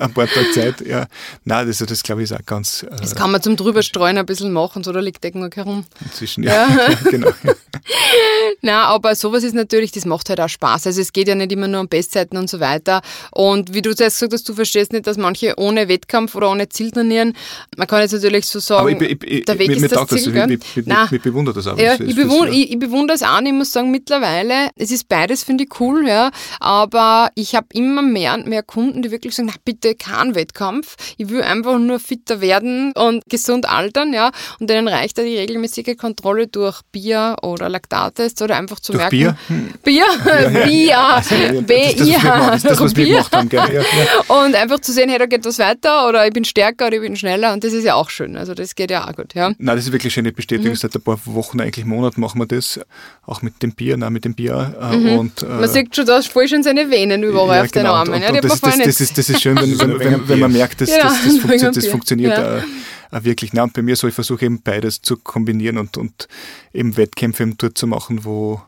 ein 0.00 0.12
paar 0.12 0.26
Tage 0.26 0.50
Zeit. 0.52 0.80
Ja. 0.86 1.06
Nein, 1.44 1.66
das, 1.66 1.78
das 1.78 2.02
glaube 2.02 2.22
ich 2.22 2.30
ist 2.30 2.38
auch 2.38 2.46
ganz 2.46 2.82
äh, 2.82 2.86
Das 2.98 3.14
kann 3.14 3.30
man 3.30 3.42
zum 3.42 3.56
drüberstreuen 3.56 4.16
ein 4.16 4.24
bisschen 4.26 4.52
machen, 4.52 4.82
so 4.84 4.92
da 4.92 5.00
liegt 5.00 5.22
Decken 5.22 5.50
herum. 5.52 5.84
inzwischen. 6.02 6.45
Ja, 6.52 6.88
genau. 7.10 7.30
Na, 8.62 8.84
aber 8.86 9.14
sowas 9.14 9.44
ist 9.44 9.54
natürlich, 9.54 9.92
das 9.92 10.06
macht 10.06 10.28
halt 10.28 10.40
auch 10.40 10.48
Spaß. 10.48 10.86
Also 10.86 11.00
es 11.00 11.12
geht 11.12 11.28
ja 11.28 11.34
nicht 11.34 11.52
immer 11.52 11.68
nur 11.68 11.80
um 11.80 11.88
Bestzeiten 11.88 12.36
und 12.36 12.48
so 12.50 12.58
weiter. 12.60 13.00
Und 13.32 13.74
wie 13.74 13.82
du 13.82 13.94
zuerst 13.94 14.16
gesagt 14.16 14.32
hast, 14.32 14.48
du 14.48 14.54
verstehst 14.54 14.92
nicht, 14.92 15.06
dass 15.06 15.16
manche 15.16 15.54
ohne 15.56 15.88
Wettkampf 15.88 16.34
oder 16.34 16.50
ohne 16.50 16.68
Ziel 16.68 16.90
trainieren. 16.90 17.34
Man 17.76 17.86
kann 17.86 18.00
jetzt 18.00 18.12
natürlich 18.12 18.46
so 18.46 18.58
sagen, 18.58 18.88
ich, 19.00 19.10
ich, 19.10 19.24
ich, 19.24 19.44
der 19.44 19.58
Weg 19.58 19.68
mir, 19.68 19.76
ist 19.76 19.82
mir 19.82 19.88
das 19.88 20.06
das. 20.08 20.22
Ziel, 20.22 20.28
Ich, 20.28 20.32
gell? 20.34 20.50
ich, 20.52 20.76
ich, 20.76 20.86
Nein. 20.86 21.06
ich, 21.06 21.12
ich 21.12 21.22
bewundere 21.22 21.54
das 21.54 21.66
auch. 21.66 21.78
Ja, 21.78 21.96
Das- 21.96 22.00
ich, 22.06 22.14
das- 22.16 22.24
bewund, 22.24 22.48
ja. 22.48 22.58
ich, 22.58 22.72
ich 22.72 22.78
bewundere 22.78 23.14
es 23.14 23.22
auch 23.22 23.38
und 23.38 23.46
ich 23.46 23.52
muss 23.52 23.72
sagen, 23.72 23.90
mittlerweile, 23.90 24.70
es 24.76 24.90
ist 24.90 25.08
beides, 25.08 25.44
finde 25.44 25.64
ich 25.64 25.80
cool, 25.80 26.06
ja, 26.08 26.30
aber 26.60 27.30
ich 27.34 27.54
habe 27.54 27.66
immer 27.72 28.02
mehr 28.02 28.34
und 28.34 28.46
mehr 28.46 28.62
Kunden, 28.62 29.02
die 29.02 29.10
wirklich 29.10 29.34
sagen, 29.34 29.48
na 29.52 29.54
bitte 29.64 29.94
kein 29.94 30.34
Wettkampf, 30.34 30.96
ich 31.18 31.28
will 31.28 31.42
einfach 31.42 31.78
nur 31.78 32.00
fitter 32.00 32.40
werden 32.40 32.92
und 32.92 33.22
gesund 33.28 33.68
altern, 33.68 34.12
ja, 34.12 34.30
und 34.58 34.68
denen 34.70 34.88
reicht 34.88 35.18
ja 35.18 35.24
die 35.24 35.36
regelmäßige 35.36 35.96
Kontrolle 35.96 36.35
durch 36.44 36.82
Bier 36.92 37.36
oder 37.42 37.68
Laktattests 37.70 38.42
oder 38.42 38.56
einfach 38.56 38.78
zu 38.80 38.92
Durch 38.92 39.02
merken, 39.10 39.16
Bier? 39.16 39.36
Hm. 39.48 39.70
Bier, 39.82 40.04
Bier, 40.66 40.96
was 40.96 41.30
wir 41.30 41.62
B-I-H, 41.62 42.18
gemacht- 42.20 42.48
das, 42.48 42.56
ist 42.56 42.70
das, 42.70 42.80
was 42.80 42.96
wir 42.96 43.04
Bier. 43.04 43.14
gemacht 43.16 43.36
haben. 43.36 43.48
Gell? 43.48 43.60
Ja, 43.72 43.80
ja. 43.80 44.42
Und 44.44 44.54
einfach 44.54 44.80
zu 44.80 44.92
sehen, 44.92 45.08
hey, 45.08 45.18
da 45.18 45.26
geht 45.26 45.44
was 45.44 45.58
weiter 45.58 46.08
oder 46.08 46.26
ich 46.26 46.32
bin 46.32 46.44
stärker 46.44 46.88
oder 46.88 46.96
ich 46.96 47.02
bin 47.02 47.16
schneller 47.16 47.52
und 47.52 47.64
das 47.64 47.72
ist 47.72 47.84
ja 47.84 47.94
auch 47.94 48.10
schön, 48.10 48.36
also 48.36 48.52
das 48.54 48.74
geht 48.74 48.90
ja 48.90 49.08
auch 49.08 49.14
gut, 49.16 49.34
ja. 49.34 49.48
Nein, 49.58 49.76
das 49.76 49.86
ist 49.86 49.92
wirklich 49.92 50.12
schöne 50.12 50.32
Bestätigung. 50.32 50.72
Mhm. 50.72 50.76
Seit 50.76 50.94
ein 50.94 51.00
paar 51.02 51.18
Wochen, 51.24 51.60
eigentlich 51.60 51.84
Monaten 51.86 52.20
machen 52.20 52.38
wir 52.40 52.46
das. 52.46 52.78
Auch 53.24 53.42
mit 53.42 53.62
dem 53.62 53.72
Bier, 53.72 53.96
nein, 53.96 54.12
mit 54.12 54.24
dem 54.24 54.34
Bier. 54.34 54.74
Äh, 54.80 55.16
und, 55.16 55.42
äh, 55.42 55.46
Mhm. 55.46 55.60
Man 55.60 55.68
sieht 55.70 55.94
schon, 55.96 56.06
da 56.06 56.18
ist 56.18 56.28
voll 56.28 56.48
schon 56.48 56.62
seine 56.62 56.90
Venen 56.90 57.22
überall 57.22 57.62
auf 57.62 57.70
den 57.72 57.82
genau. 57.82 57.94
Armen. 57.94 58.14
Und, 58.14 58.20
ja, 58.22 58.28
und, 58.30 58.36
hat 58.36 58.44
das, 58.44 58.60
das, 58.60 58.78
das, 58.78 59.00
ist, 59.00 59.16
das 59.18 59.28
ist 59.30 59.40
schön, 59.42 59.56
wenn, 59.60 59.78
wenn, 59.78 59.98
wenn, 60.00 60.28
wenn 60.28 60.38
man 60.40 60.52
merkt, 60.52 60.80
dass 60.80 60.88
Genau, 60.90 61.02
das, 61.04 61.22
das, 61.24 61.38
funktio 61.38 61.70
das 61.70 61.78
Bier. 61.84 61.90
funktioniert 61.90 62.38
Ja. 62.38 62.56
äh, 62.58 62.62
wirklich. 63.10 63.52
Na, 63.52 63.64
und 63.64 63.72
bei 63.72 63.82
mir 63.82 63.96
so, 63.96 64.08
ich 64.08 64.14
versuche 64.14 64.44
eben 64.44 64.62
beides 64.62 65.02
zu 65.02 65.16
kombinieren 65.16 65.78
und, 65.78 65.96
und 65.96 66.28
eben 66.72 66.96
Wettkämpfe 66.96 67.42
eben 67.42 67.56
dort 67.56 67.78
zu 67.78 67.86
machen, 67.86 68.24
wo, 68.24 68.60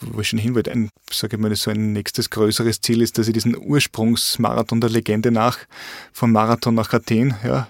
wo 0.00 0.20
ich 0.20 0.28
schon 0.28 0.38
hin 0.38 0.54
wollte. 0.54 0.72
Ein, 0.72 0.90
sage 1.10 1.36
ich 1.36 1.42
mal, 1.42 1.54
so 1.56 1.70
ein 1.70 1.92
nächstes 1.92 2.30
größeres 2.30 2.80
Ziel 2.80 3.02
ist, 3.02 3.18
dass 3.18 3.28
ich 3.28 3.34
diesen 3.34 3.56
Ursprungsmarathon 3.56 4.80
der 4.80 4.90
Legende 4.90 5.30
nach, 5.30 5.58
vom 6.12 6.32
Marathon 6.32 6.74
nach 6.74 6.92
Athen, 6.92 7.34
ja, 7.44 7.68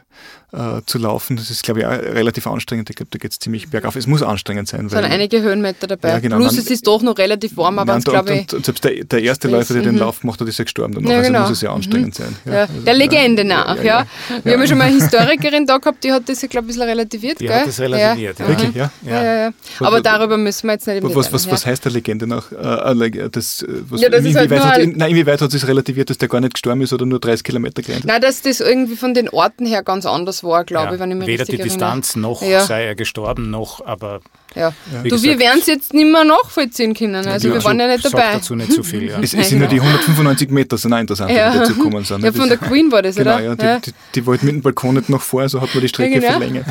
äh, 0.52 0.80
zu 0.86 0.98
laufen. 0.98 1.36
Das 1.36 1.50
ist, 1.50 1.62
glaube 1.62 1.80
ich, 1.80 1.86
auch 1.86 1.90
relativ 1.92 2.46
anstrengend. 2.46 2.88
Ich 2.90 2.96
glaube, 2.96 3.10
da 3.10 3.18
geht 3.18 3.32
es 3.32 3.38
ziemlich 3.38 3.68
bergauf. 3.70 3.96
Es 3.96 4.06
muss 4.06 4.22
anstrengend 4.22 4.68
sein. 4.68 4.86
Es 4.86 4.92
sind 4.92 5.04
einige 5.04 5.42
Höhenmeter 5.42 5.86
dabei. 5.86 6.10
Ja, 6.10 6.18
genau. 6.20 6.36
Plus 6.36 6.52
Man- 6.52 6.60
es 6.60 6.70
ist 6.70 6.86
doch 6.86 7.02
noch 7.02 7.18
relativ 7.18 7.56
warm, 7.56 7.78
aber 7.78 7.92
Nein, 7.92 7.98
es 8.00 8.04
und, 8.06 8.12
glaube 8.12 8.34
ich. 8.34 8.52
und, 8.52 8.64
selbst 8.64 8.84
der, 8.84 9.04
der 9.04 9.22
erste 9.22 9.48
Läufer, 9.48 9.74
der 9.74 9.82
den 9.82 9.94
mhm. 9.94 10.00
Lauf 10.00 10.20
gemacht 10.20 10.40
hat, 10.40 10.48
ist 10.48 10.58
ja 10.58 10.64
gestorben 10.64 10.94
danach. 10.94 11.10
Ja, 11.10 11.16
Also 11.18 11.28
genau. 11.30 11.40
muss 11.42 11.50
es 11.50 11.60
ja 11.62 11.72
anstrengend 11.72 12.14
sein. 12.14 12.34
Ja, 12.44 12.52
also, 12.62 12.72
der 12.86 12.94
Legende 12.94 13.42
ja, 13.42 13.48
nach, 13.48 13.76
ja, 13.78 13.82
ja. 13.84 13.98
ja. 14.00 14.06
Wir 14.44 14.52
haben 14.54 14.60
ja 14.60 14.66
schon 14.68 14.78
mal 14.78 14.84
eine 14.84 14.94
Historikerin 15.00 15.66
da 15.66 15.78
gehabt, 15.78 16.04
die 16.04 16.12
hat 16.12 16.28
das, 16.28 16.40
ja, 16.42 16.48
glaube 16.48 16.66
ich, 16.66 16.76
ein 16.76 16.78
bisschen 16.78 16.88
relativiert, 16.88 17.40
Die 17.40 17.46
gell? 17.46 17.54
hat 17.60 17.66
das 17.66 17.80
relativiert, 17.80 18.38
Ja. 18.38 18.44
ja. 18.44 18.50
Wirklich, 18.50 18.74
ja? 18.74 18.90
Ja, 19.04 19.24
ja, 19.24 19.34
ja. 19.46 19.50
Was- 19.78 19.88
Aber 19.88 20.00
darüber 20.00 20.36
müssen 20.36 20.66
wir 20.68 20.72
jetzt 20.74 20.86
nicht 20.86 21.02
im 21.02 21.14
Was, 21.14 21.32
was, 21.32 21.44
ja. 21.46 21.52
was 21.52 21.66
heißt 21.66 21.84
der 21.84 21.92
Legende 21.92 22.26
nach? 22.26 22.50
Äh, 22.52 22.56
äh, 22.56 23.28
das, 23.30 23.62
äh, 23.62 23.66
was, 23.88 24.00
Ja, 24.00 24.08
das 24.08 24.24
ist 24.24 24.36
halt 24.36 24.50
inwieweit, 24.50 24.64
hat, 24.64 24.78
ein- 24.78 24.94
nein, 24.96 25.10
inwieweit 25.10 25.40
hat 25.40 25.52
es 25.52 25.66
relativiert, 25.66 26.10
dass 26.10 26.18
der 26.18 26.28
gar 26.28 26.40
nicht 26.40 26.54
gestorben 26.54 26.80
ist 26.82 26.92
oder 26.92 27.04
nur 27.06 27.18
30 27.20 27.44
Kilometer 27.44 27.82
gerannt 27.82 28.04
ist? 28.04 28.08
Nein, 28.08 28.20
dass 28.20 28.42
das 28.42 28.60
irgendwie 28.60 28.96
von 28.96 29.14
den 29.14 29.28
Orten 29.28 29.66
her 29.66 29.82
ganz 29.82 30.06
anders 30.06 30.42
2, 30.46 30.64
glaube 30.64 30.86
ja, 30.86 30.94
ich, 30.94 31.00
wenn 31.00 31.10
ich 31.10 31.16
mich 31.16 31.26
Weder 31.26 31.42
richtig 31.42 31.56
die 31.56 31.62
Distanz 31.64 32.16
noch 32.16 32.42
ja. 32.42 32.60
sei 32.60 32.84
er 32.84 32.94
gestorben, 32.94 33.50
noch, 33.50 33.84
aber. 33.84 34.20
Ja. 34.54 34.72
Du, 34.90 35.02
gesagt, 35.02 35.22
wir 35.24 35.38
werden 35.38 35.58
es 35.60 35.66
jetzt 35.66 35.92
nicht 35.92 36.10
mehr 36.10 36.24
nachvollziehen 36.24 36.94
können. 36.94 37.26
Also, 37.26 37.52
wir 37.52 37.62
waren 37.62 37.78
ja 37.78 37.88
nicht 37.88 38.04
dabei. 38.04 38.32
dazu 38.32 38.54
nicht 38.54 38.72
so 38.72 38.82
viel. 38.82 39.10
Ja. 39.10 39.18
es, 39.22 39.34
es 39.34 39.48
sind 39.50 39.58
nur 39.58 39.68
die 39.68 39.80
195 39.80 40.50
Meter, 40.50 40.78
sind 40.78 40.94
auch 40.94 40.98
interessant, 40.98 41.30
ja. 41.30 41.50
die 41.50 41.58
dazu 41.58 41.74
gekommen 41.74 42.04
sind. 42.04 42.24
Ja, 42.24 42.32
von 42.32 42.48
der 42.48 42.58
Queen 42.58 42.90
war 42.90 43.02
das, 43.02 43.16
genau, 43.16 43.36
oder? 43.36 43.56
Ja, 43.56 43.78
die, 43.78 43.90
die, 43.90 43.96
die 44.14 44.26
wollten 44.26 44.46
mit 44.46 44.54
dem 44.54 44.62
Balkon 44.62 44.94
nicht 44.94 45.10
nach 45.10 45.20
vor, 45.20 45.46
so 45.48 45.60
hat 45.60 45.74
man 45.74 45.82
die 45.82 45.88
Strecke 45.88 46.20
genau. 46.20 46.32
verlängert. 46.32 46.66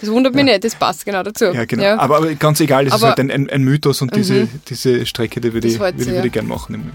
Das 0.00 0.10
wundert 0.10 0.34
mich 0.34 0.44
nicht, 0.44 0.64
das 0.64 0.74
passt 0.74 1.04
genau 1.04 1.22
dazu. 1.22 1.46
Ja, 1.46 1.64
genau. 1.64 1.96
Aber, 1.96 2.18
aber, 2.18 2.34
ganz 2.34 2.60
egal, 2.60 2.86
es 2.86 2.94
ist 2.94 3.02
halt 3.02 3.18
ein, 3.20 3.30
ein, 3.30 3.48
ein 3.48 3.62
Mythos 3.62 4.02
und 4.02 4.14
diese, 4.14 4.34
mhm. 4.34 4.48
diese 4.68 5.06
Strecke, 5.06 5.40
die 5.40 5.52
würde 5.52 5.68
ich, 5.68 5.78
würd 5.78 6.24
ich 6.24 6.32
gerne 6.32 6.48
machen. 6.48 6.92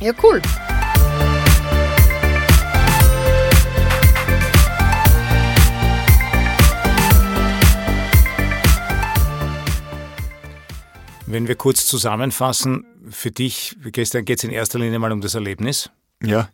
Ja, 0.00 0.12
cool. 0.22 0.40
Wenn 11.26 11.48
wir 11.48 11.54
kurz 11.54 11.86
zusammenfassen, 11.86 12.84
für 13.10 13.30
dich, 13.30 13.76
gestern 13.82 14.24
geht 14.24 14.38
es 14.38 14.44
in 14.44 14.50
erster 14.50 14.78
Linie 14.78 14.98
mal 14.98 15.12
um 15.12 15.20
das 15.20 15.34
Erlebnis. 15.34 15.90
Ja. 16.22 16.48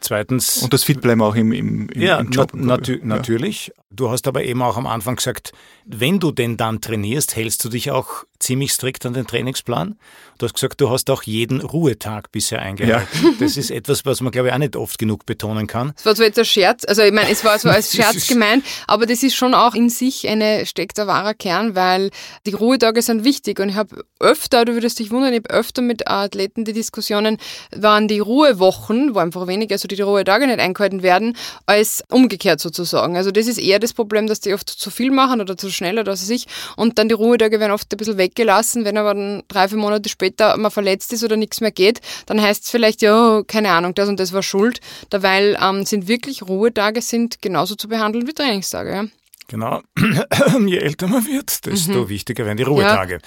Zweitens. 0.00 0.58
Und 0.62 0.72
das 0.72 0.84
Fitbleiben 0.84 1.22
auch 1.22 1.34
im, 1.34 1.52
im, 1.52 1.88
im, 1.88 2.00
ja, 2.00 2.18
im 2.18 2.30
Job. 2.30 2.52
Na, 2.54 2.76
natü 2.76 2.98
ja. 2.98 3.04
Natürlich. 3.04 3.72
Du 3.90 4.10
hast 4.10 4.28
aber 4.28 4.44
eben 4.44 4.62
auch 4.62 4.76
am 4.76 4.86
Anfang 4.86 5.16
gesagt, 5.16 5.52
wenn 5.84 6.20
du 6.20 6.30
denn 6.30 6.56
dann 6.56 6.80
trainierst, 6.80 7.36
hältst 7.36 7.64
du 7.64 7.68
dich 7.68 7.90
auch 7.90 8.24
ziemlich 8.38 8.72
strikt 8.72 9.04
an 9.06 9.12
den 9.12 9.26
Trainingsplan. 9.26 9.98
Du 10.38 10.46
hast 10.46 10.54
gesagt, 10.54 10.80
du 10.80 10.90
hast 10.90 11.10
auch 11.10 11.24
jeden 11.24 11.60
Ruhetag 11.60 12.30
bisher 12.30 12.62
eingehalten. 12.62 13.08
Ja. 13.22 13.30
Das 13.40 13.56
ist 13.56 13.70
etwas, 13.70 14.04
was 14.04 14.20
man, 14.20 14.30
glaube 14.30 14.48
ich, 14.48 14.54
auch 14.54 14.58
nicht 14.58 14.76
oft 14.76 14.98
genug 14.98 15.26
betonen 15.26 15.66
kann. 15.66 15.92
Es 15.96 16.06
war 16.06 16.14
zwar 16.14 16.26
jetzt 16.26 16.38
ein 16.38 16.44
Scherz, 16.44 16.84
also 16.86 17.02
ich 17.02 17.12
meine, 17.12 17.30
es 17.30 17.44
war 17.44 17.58
so 17.58 17.68
als 17.78 17.94
Scherz 17.94 18.26
gemeint, 18.28 18.64
aber 18.86 19.06
das 19.06 19.22
ist 19.22 19.34
schon 19.34 19.54
auch 19.54 19.74
in 19.74 19.90
sich 19.90 20.28
eine, 20.28 20.66
steckt 20.66 20.98
ein 21.00 21.06
wahrer 21.08 21.34
Kern, 21.34 21.74
weil 21.74 22.10
die 22.46 22.52
Ruhetage 22.52 23.02
sind 23.02 23.24
wichtig 23.24 23.58
und 23.58 23.70
ich 23.70 23.74
habe 23.74 24.04
öfter, 24.20 24.64
du 24.64 24.74
würdest 24.74 24.98
dich 25.00 25.10
wundern, 25.10 25.32
ich 25.32 25.40
habe 25.44 25.50
öfter 25.50 25.82
mit 25.82 26.08
Athleten 26.08 26.64
die 26.64 26.72
Diskussionen, 26.72 27.38
waren 27.74 28.06
die 28.06 28.20
Ruhewochen, 28.20 29.14
wo 29.14 29.18
einfach 29.18 29.46
weniger, 29.48 29.74
also 29.74 29.88
die 29.88 30.00
Ruhetage 30.00 30.46
nicht 30.46 30.60
eingehalten 30.60 31.02
werden, 31.02 31.36
als 31.66 32.04
umgekehrt 32.10 32.60
sozusagen. 32.60 33.16
Also 33.16 33.32
das 33.32 33.46
ist 33.46 33.58
eher 33.58 33.80
das 33.80 33.92
Problem, 33.92 34.28
dass 34.28 34.40
die 34.40 34.54
oft 34.54 34.68
zu 34.68 34.90
viel 34.90 35.10
machen 35.10 35.40
oder 35.40 35.56
zu 35.56 35.70
schnell 35.70 35.98
oder 35.98 36.12
was 36.12 36.22
weiß 36.22 36.30
ich 36.30 36.46
und 36.76 36.98
dann 36.98 37.08
die 37.08 37.14
Ruhetage 37.14 37.58
werden 37.58 37.72
oft 37.72 37.92
ein 37.92 37.96
bisschen 37.96 38.18
weggelassen, 38.28 38.84
wenn 38.84 38.96
aber 38.96 39.14
dann 39.14 39.42
drei, 39.48 39.68
vier 39.68 39.78
Monate 39.78 40.08
später 40.08 40.56
man 40.56 40.70
verletzt 40.70 41.12
ist 41.12 41.24
oder 41.24 41.36
nichts 41.36 41.60
mehr 41.60 41.70
geht, 41.70 42.00
dann 42.26 42.40
heißt 42.40 42.64
es 42.64 42.70
vielleicht, 42.70 43.02
ja, 43.02 43.42
keine 43.46 43.70
Ahnung, 43.70 43.94
das 43.94 44.08
und 44.08 44.20
das 44.20 44.32
war 44.32 44.42
schuld. 44.42 44.80
Dabei 45.10 45.56
ähm, 45.60 45.84
sind 45.84 46.08
wirklich 46.08 46.42
Ruhetage 46.42 47.02
sind 47.02 47.42
genauso 47.42 47.74
zu 47.74 47.88
behandeln 47.88 48.26
wie 48.26 48.34
Trainingstage. 48.34 48.90
Ja. 48.90 49.04
Genau. 49.48 49.80
Je 50.66 50.78
älter 50.78 51.08
man 51.08 51.26
wird, 51.26 51.64
desto 51.64 52.04
mhm. 52.04 52.08
wichtiger 52.10 52.44
werden 52.44 52.58
die 52.58 52.64
Ruhetage. 52.64 53.20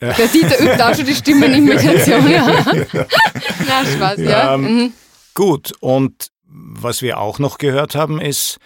Ja. 0.00 0.12
Der 0.12 0.26
Dieter 0.26 0.60
übt 0.60 0.82
auch 0.82 0.94
schon 0.94 1.06
die 1.06 1.14
Stimmenimitation. 1.14 2.28
ja. 2.30 2.46
Na, 3.68 3.84
Spaß, 3.84 4.18
ja. 4.18 4.30
ja. 4.30 4.54
Ähm, 4.54 4.62
mhm. 4.62 4.92
Gut, 5.34 5.72
und 5.80 6.28
was 6.44 7.02
wir 7.02 7.18
auch 7.18 7.38
noch 7.38 7.58
gehört 7.58 7.94
haben, 7.94 8.20
ist, 8.20 8.58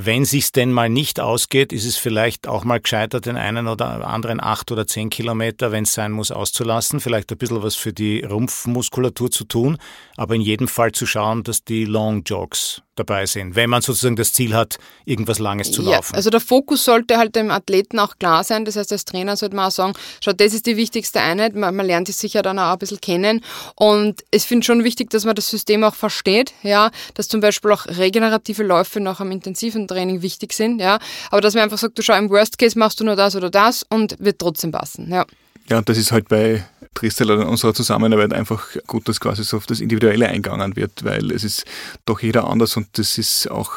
wenn 0.00 0.24
sich's 0.24 0.52
denn 0.52 0.72
mal 0.72 0.88
nicht 0.88 1.18
ausgeht, 1.18 1.72
ist 1.72 1.84
es 1.84 1.96
vielleicht 1.96 2.46
auch 2.46 2.62
mal 2.62 2.78
gescheiter, 2.78 3.20
den 3.20 3.36
einen 3.36 3.66
oder 3.66 4.06
anderen 4.06 4.40
acht 4.40 4.70
oder 4.70 4.86
zehn 4.86 5.10
Kilometer, 5.10 5.72
wenn 5.72 5.82
es 5.82 5.92
sein 5.92 6.12
muss, 6.12 6.30
auszulassen. 6.30 7.00
Vielleicht 7.00 7.32
ein 7.32 7.38
bisschen 7.38 7.64
was 7.64 7.74
für 7.74 7.92
die 7.92 8.20
Rumpfmuskulatur 8.20 9.32
zu 9.32 9.44
tun, 9.44 9.76
aber 10.16 10.36
in 10.36 10.40
jedem 10.40 10.68
Fall 10.68 10.92
zu 10.92 11.04
schauen, 11.04 11.42
dass 11.42 11.64
die 11.64 11.84
Long 11.84 12.22
Jogs 12.22 12.82
dabei 12.98 13.26
sind, 13.26 13.54
wenn 13.56 13.70
man 13.70 13.82
sozusagen 13.82 14.16
das 14.16 14.32
Ziel 14.32 14.54
hat, 14.54 14.78
irgendwas 15.04 15.38
Langes 15.38 15.70
zu 15.72 15.82
laufen. 15.82 16.12
Ja, 16.12 16.16
also 16.16 16.30
der 16.30 16.40
Fokus 16.40 16.84
sollte 16.84 17.16
halt 17.18 17.36
dem 17.36 17.50
Athleten 17.50 17.98
auch 17.98 18.18
klar 18.18 18.44
sein. 18.44 18.64
Das 18.64 18.76
heißt, 18.76 18.92
als 18.92 19.04
Trainer 19.04 19.36
sollte 19.36 19.56
man 19.56 19.66
auch 19.66 19.70
sagen, 19.70 19.92
schau, 20.20 20.32
das 20.32 20.54
ist 20.54 20.66
die 20.66 20.76
wichtigste 20.76 21.20
Einheit. 21.20 21.54
Man, 21.54 21.74
man 21.74 21.86
lernt 21.86 22.08
es 22.08 22.18
sicher 22.18 22.42
dann 22.42 22.58
auch 22.58 22.72
ein 22.72 22.78
bisschen 22.78 23.00
kennen. 23.00 23.42
Und 23.74 24.24
es 24.30 24.44
finde 24.44 24.64
schon 24.64 24.84
wichtig, 24.84 25.10
dass 25.10 25.24
man 25.24 25.34
das 25.34 25.48
System 25.48 25.84
auch 25.84 25.94
versteht, 25.94 26.52
ja, 26.62 26.90
dass 27.14 27.28
zum 27.28 27.40
Beispiel 27.40 27.72
auch 27.72 27.86
regenerative 27.86 28.62
Läufe 28.62 29.00
nach 29.00 29.20
einem 29.20 29.32
intensiven 29.32 29.88
Training 29.88 30.22
wichtig 30.22 30.52
sind, 30.52 30.80
ja. 30.80 30.98
Aber 31.30 31.40
dass 31.40 31.54
man 31.54 31.64
einfach 31.64 31.78
sagt, 31.78 31.98
du 31.98 32.02
schau, 32.02 32.14
im 32.14 32.30
Worst 32.30 32.58
Case 32.58 32.78
machst 32.78 33.00
du 33.00 33.04
nur 33.04 33.16
das 33.16 33.36
oder 33.36 33.50
das 33.50 33.84
und 33.88 34.16
wird 34.18 34.38
trotzdem 34.38 34.72
passen, 34.72 35.10
ja. 35.10 35.24
Ja, 35.68 35.78
und 35.78 35.88
das 35.88 35.98
ist 35.98 36.12
halt 36.12 36.28
bei 36.28 36.64
Tristel 36.94 37.30
oder 37.30 37.46
unserer 37.46 37.74
Zusammenarbeit 37.74 38.32
einfach 38.32 38.66
gut, 38.86 39.06
dass 39.06 39.20
quasi 39.20 39.44
so 39.44 39.58
auf 39.58 39.66
das 39.66 39.80
Individuelle 39.80 40.26
eingegangen 40.26 40.74
wird, 40.76 41.04
weil 41.04 41.30
es 41.30 41.44
ist 41.44 41.64
doch 42.06 42.20
jeder 42.20 42.48
anders 42.48 42.76
und 42.76 42.86
das 42.98 43.18
ist 43.18 43.50
auch 43.50 43.72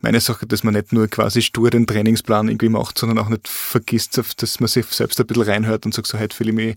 meine 0.00 0.20
Sache, 0.20 0.46
dass 0.46 0.64
man 0.64 0.74
nicht 0.74 0.92
nur 0.92 1.08
quasi 1.08 1.42
stur 1.42 1.70
den 1.70 1.86
Trainingsplan 1.86 2.48
irgendwie 2.48 2.70
macht, 2.70 2.98
sondern 2.98 3.18
auch 3.18 3.28
nicht 3.28 3.48
vergisst, 3.48 4.18
dass 4.38 4.60
man 4.60 4.68
sich 4.68 4.86
selbst 4.86 5.20
ein 5.20 5.26
bisschen 5.26 5.44
reinhört 5.44 5.84
und 5.84 5.94
sagt, 5.94 6.08
so 6.08 6.18
heute 6.18 6.34
fühle 6.34 6.50
ich 6.50 6.56
mich 6.56 6.76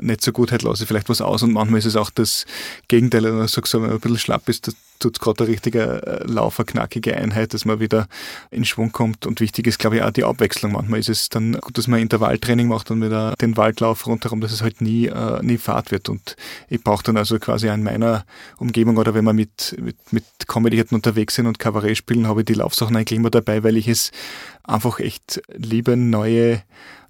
nicht 0.00 0.22
so 0.22 0.32
gut, 0.32 0.50
heute 0.50 0.66
lasse 0.66 0.82
ich 0.82 0.88
vielleicht 0.88 1.08
was 1.08 1.20
aus. 1.20 1.42
Und 1.44 1.52
manchmal 1.52 1.78
ist 1.78 1.86
es 1.86 1.96
auch 1.96 2.10
das 2.10 2.46
Gegenteil, 2.88 3.22
wenn 3.22 3.38
man 3.38 3.48
sagt, 3.48 3.68
so, 3.68 3.78
wenn 3.78 3.88
man 3.88 3.96
ein 3.96 4.00
bisschen 4.00 4.18
schlapp 4.18 4.48
ist, 4.48 4.72
tut 5.00 5.16
es 5.16 5.20
gerade 5.20 5.44
eine 5.44 5.52
richtige 5.52 6.02
äh, 6.06 6.24
Laufer, 6.30 6.64
knackige 6.64 7.16
Einheit, 7.16 7.54
dass 7.54 7.64
man 7.64 7.80
wieder 7.80 8.06
in 8.50 8.64
Schwung 8.64 8.92
kommt. 8.92 9.26
Und 9.26 9.40
wichtig 9.40 9.66
ist, 9.66 9.78
glaube 9.78 9.96
ich, 9.96 10.02
auch 10.02 10.10
die 10.10 10.24
Abwechslung. 10.24 10.72
Manchmal 10.72 11.00
ist 11.00 11.08
es 11.08 11.28
dann 11.28 11.54
gut, 11.54 11.76
dass 11.76 11.88
man 11.88 12.00
Intervalltraining 12.00 12.68
macht 12.68 12.90
und 12.90 13.02
wieder 13.02 13.34
den 13.40 13.56
Waldlauf 13.56 14.06
rundherum, 14.06 14.40
dass 14.40 14.52
es 14.52 14.62
halt 14.62 14.80
nie, 14.80 15.06
äh, 15.06 15.42
nie 15.42 15.58
Fahrt 15.58 15.90
wird. 15.90 16.08
Und 16.08 16.36
ich 16.68 16.82
brauche 16.84 17.02
dann 17.02 17.16
also 17.16 17.38
quasi 17.38 17.68
in 17.68 17.82
meiner 17.82 18.24
Umgebung 18.58 18.96
oder 18.96 19.14
wenn 19.14 19.24
wir 19.24 19.32
mit, 19.32 19.76
mit, 19.80 19.96
mit 20.12 20.24
comedy 20.46 20.84
unterwegs 20.90 21.34
sind 21.34 21.46
und 21.46 21.58
Kabarett 21.58 21.96
spielen, 21.96 22.28
habe 22.28 22.42
ich 22.42 22.46
die 22.46 22.54
Laufsachen 22.54 22.96
eigentlich 22.96 23.18
immer 23.18 23.30
dabei, 23.30 23.64
weil 23.64 23.76
ich 23.76 23.88
es 23.88 24.12
einfach 24.62 25.00
echt 25.00 25.42
liebe, 25.48 25.96
neue 25.96 26.62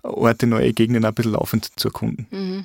Orte, 0.03 0.47
neue 0.47 0.73
Gegenden 0.73 1.05
ein 1.05 1.15
bisschen 1.15 1.33
laufend 1.33 1.71
zu 1.77 1.89
erkunden. 1.89 2.27
Mhm. 2.31 2.65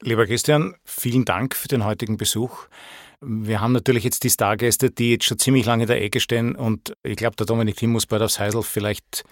Lieber 0.00 0.26
Christian, 0.26 0.74
vielen 0.84 1.24
Dank 1.24 1.54
für 1.54 1.68
den 1.68 1.84
heutigen 1.84 2.16
Besuch. 2.16 2.66
Wir 3.26 3.60
haben 3.60 3.72
natürlich 3.72 4.04
jetzt 4.04 4.24
die 4.24 4.30
Stargäste, 4.30 4.90
die 4.90 5.12
jetzt 5.12 5.24
schon 5.24 5.38
ziemlich 5.38 5.64
lange 5.66 5.84
in 5.84 5.88
der 5.88 6.02
Ecke 6.02 6.20
stehen 6.20 6.54
und 6.54 6.94
ich 7.02 7.16
glaube, 7.16 7.36
der 7.36 7.46
Dominik 7.46 7.76
Thiem 7.76 7.92
muss 7.92 8.06
bald 8.06 8.22
aufs 8.22 8.38
Heisel. 8.38 8.62
Vielleicht, 8.62 9.24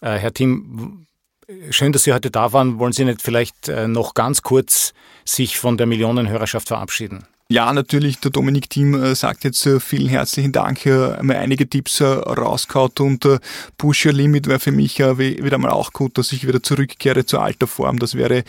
äh, 0.00 0.16
Herr 0.18 0.32
Thiem, 0.32 1.06
schön, 1.70 1.92
dass 1.92 2.04
Sie 2.04 2.12
heute 2.12 2.30
da 2.30 2.52
waren. 2.52 2.78
Wollen 2.78 2.92
Sie 2.92 3.04
nicht 3.04 3.22
vielleicht 3.22 3.68
äh, 3.68 3.88
noch 3.88 4.14
ganz 4.14 4.42
kurz 4.42 4.92
sich 5.24 5.58
von 5.58 5.76
der 5.76 5.86
Millionenhörerschaft 5.86 6.68
verabschieden? 6.68 7.26
Ja, 7.52 7.72
natürlich, 7.72 8.20
der 8.20 8.30
Dominik 8.30 8.70
Thiem 8.70 8.94
äh, 8.94 9.12
sagt 9.16 9.42
jetzt 9.42 9.66
äh, 9.66 9.80
vielen 9.80 10.08
herzlichen 10.08 10.52
Dank, 10.52 10.86
äh, 10.86 11.14
einmal 11.14 11.34
einige 11.38 11.68
Tipps 11.68 12.00
rausgehauen 12.00 12.92
und 13.00 13.26
Push 13.76 14.06
Your 14.06 14.12
Limit 14.12 14.46
wäre 14.46 14.60
für 14.60 14.70
mich 14.70 15.00
wieder 15.00 15.58
mal 15.58 15.70
auch 15.70 15.92
gut, 15.92 16.16
dass 16.16 16.30
ich 16.30 16.46
wieder 16.46 16.62
zurückkehre 16.62 17.26
zur 17.26 17.42
alter 17.42 17.66
Form. 17.66 17.98
Das 17.98 18.14
wäre 18.14 18.44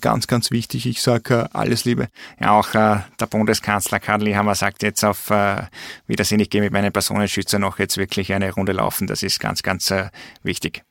ganz, 0.00 0.26
ganz 0.26 0.50
wichtig. 0.50 0.86
Ich 0.86 1.02
sage 1.02 1.54
alles 1.54 1.84
Liebe. 1.84 2.08
Ja, 2.40 2.58
auch 2.58 2.70
der 2.72 3.26
Bundeskanzler 3.28 4.00
Karl 4.00 4.22
Lihammer 4.22 4.54
sagt 4.54 4.82
jetzt 4.82 5.04
auf 5.04 5.30
Wiedersehen, 6.06 6.40
ich 6.40 6.50
gehe 6.50 6.62
mit 6.62 6.72
meinen 6.72 6.92
Personenschützer 6.92 7.58
noch 7.58 7.78
jetzt 7.78 7.98
wirklich 7.98 8.32
eine 8.32 8.52
Runde 8.52 8.72
laufen. 8.72 9.06
Das 9.06 9.22
ist 9.22 9.40
ganz, 9.40 9.62
ganz 9.62 9.92
wichtig. 10.42 10.82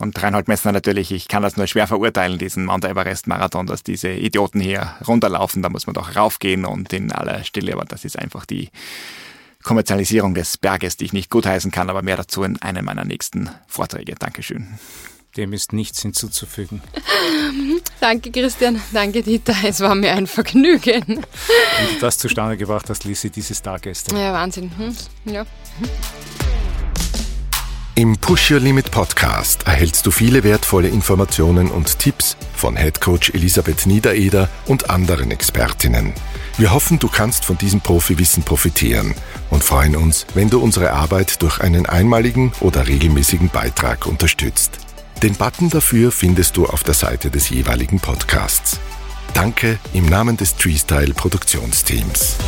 Und 0.00 0.20
Reinhold 0.22 0.48
Messner 0.48 0.72
natürlich, 0.72 1.12
ich 1.12 1.28
kann 1.28 1.42
das 1.42 1.58
nur 1.58 1.66
schwer 1.66 1.86
verurteilen, 1.86 2.38
diesen 2.38 2.64
Mount 2.64 2.86
Everest 2.86 3.26
Marathon, 3.26 3.66
dass 3.66 3.82
diese 3.82 4.08
Idioten 4.08 4.58
hier 4.58 4.94
runterlaufen. 5.06 5.60
Da 5.60 5.68
muss 5.68 5.86
man 5.86 5.92
doch 5.92 6.16
raufgehen 6.16 6.64
und 6.64 6.90
in 6.94 7.12
aller 7.12 7.44
Stille. 7.44 7.74
Aber 7.74 7.84
das 7.84 8.06
ist 8.06 8.18
einfach 8.18 8.46
die 8.46 8.70
Kommerzialisierung 9.62 10.32
des 10.32 10.56
Berges, 10.56 10.96
die 10.96 11.04
ich 11.04 11.12
nicht 11.12 11.28
gutheißen 11.28 11.70
kann. 11.70 11.90
Aber 11.90 12.00
mehr 12.00 12.16
dazu 12.16 12.42
in 12.44 12.60
einem 12.62 12.86
meiner 12.86 13.04
nächsten 13.04 13.50
Vorträge. 13.66 14.14
Dankeschön. 14.18 14.78
Dem 15.36 15.52
ist 15.52 15.74
nichts 15.74 16.00
hinzuzufügen. 16.00 16.80
Danke, 18.00 18.30
Christian. 18.30 18.80
Danke, 18.94 19.22
Dieter. 19.22 19.54
Es 19.64 19.80
war 19.80 19.94
mir 19.94 20.12
ein 20.12 20.26
Vergnügen. 20.26 21.18
Und 21.18 22.00
das 22.00 22.16
zustande 22.16 22.56
gebracht 22.56 22.88
hast, 22.88 23.04
Lisi, 23.04 23.28
diese 23.28 23.54
Stargäste. 23.54 24.16
Ja, 24.16 24.32
Wahnsinn. 24.32 24.72
Hm? 24.78 24.96
Ja. 25.26 25.44
Im 28.00 28.16
Push 28.16 28.52
Your 28.52 28.60
Limit 28.60 28.90
Podcast 28.90 29.66
erhältst 29.66 30.06
du 30.06 30.10
viele 30.10 30.42
wertvolle 30.42 30.88
Informationen 30.88 31.70
und 31.70 31.98
Tipps 31.98 32.34
von 32.54 32.74
Head 32.74 32.98
Coach 33.02 33.28
Elisabeth 33.34 33.84
Niedereder 33.84 34.48
und 34.64 34.88
anderen 34.88 35.30
Expertinnen. 35.30 36.14
Wir 36.56 36.72
hoffen, 36.72 36.98
du 36.98 37.08
kannst 37.08 37.44
von 37.44 37.58
diesem 37.58 37.82
Profiwissen 37.82 38.42
profitieren 38.42 39.14
und 39.50 39.62
freuen 39.62 39.96
uns, 39.96 40.24
wenn 40.32 40.48
du 40.48 40.62
unsere 40.62 40.94
Arbeit 40.94 41.42
durch 41.42 41.60
einen 41.60 41.84
einmaligen 41.84 42.52
oder 42.60 42.88
regelmäßigen 42.88 43.50
Beitrag 43.50 44.06
unterstützt. 44.06 44.78
Den 45.22 45.34
Button 45.34 45.68
dafür 45.68 46.10
findest 46.10 46.56
du 46.56 46.64
auf 46.64 46.82
der 46.82 46.94
Seite 46.94 47.28
des 47.28 47.50
jeweiligen 47.50 48.00
Podcasts. 48.00 48.80
Danke 49.34 49.78
im 49.92 50.06
Namen 50.06 50.38
des 50.38 50.56
Treestyle 50.56 51.12
Produktionsteams. 51.12 52.38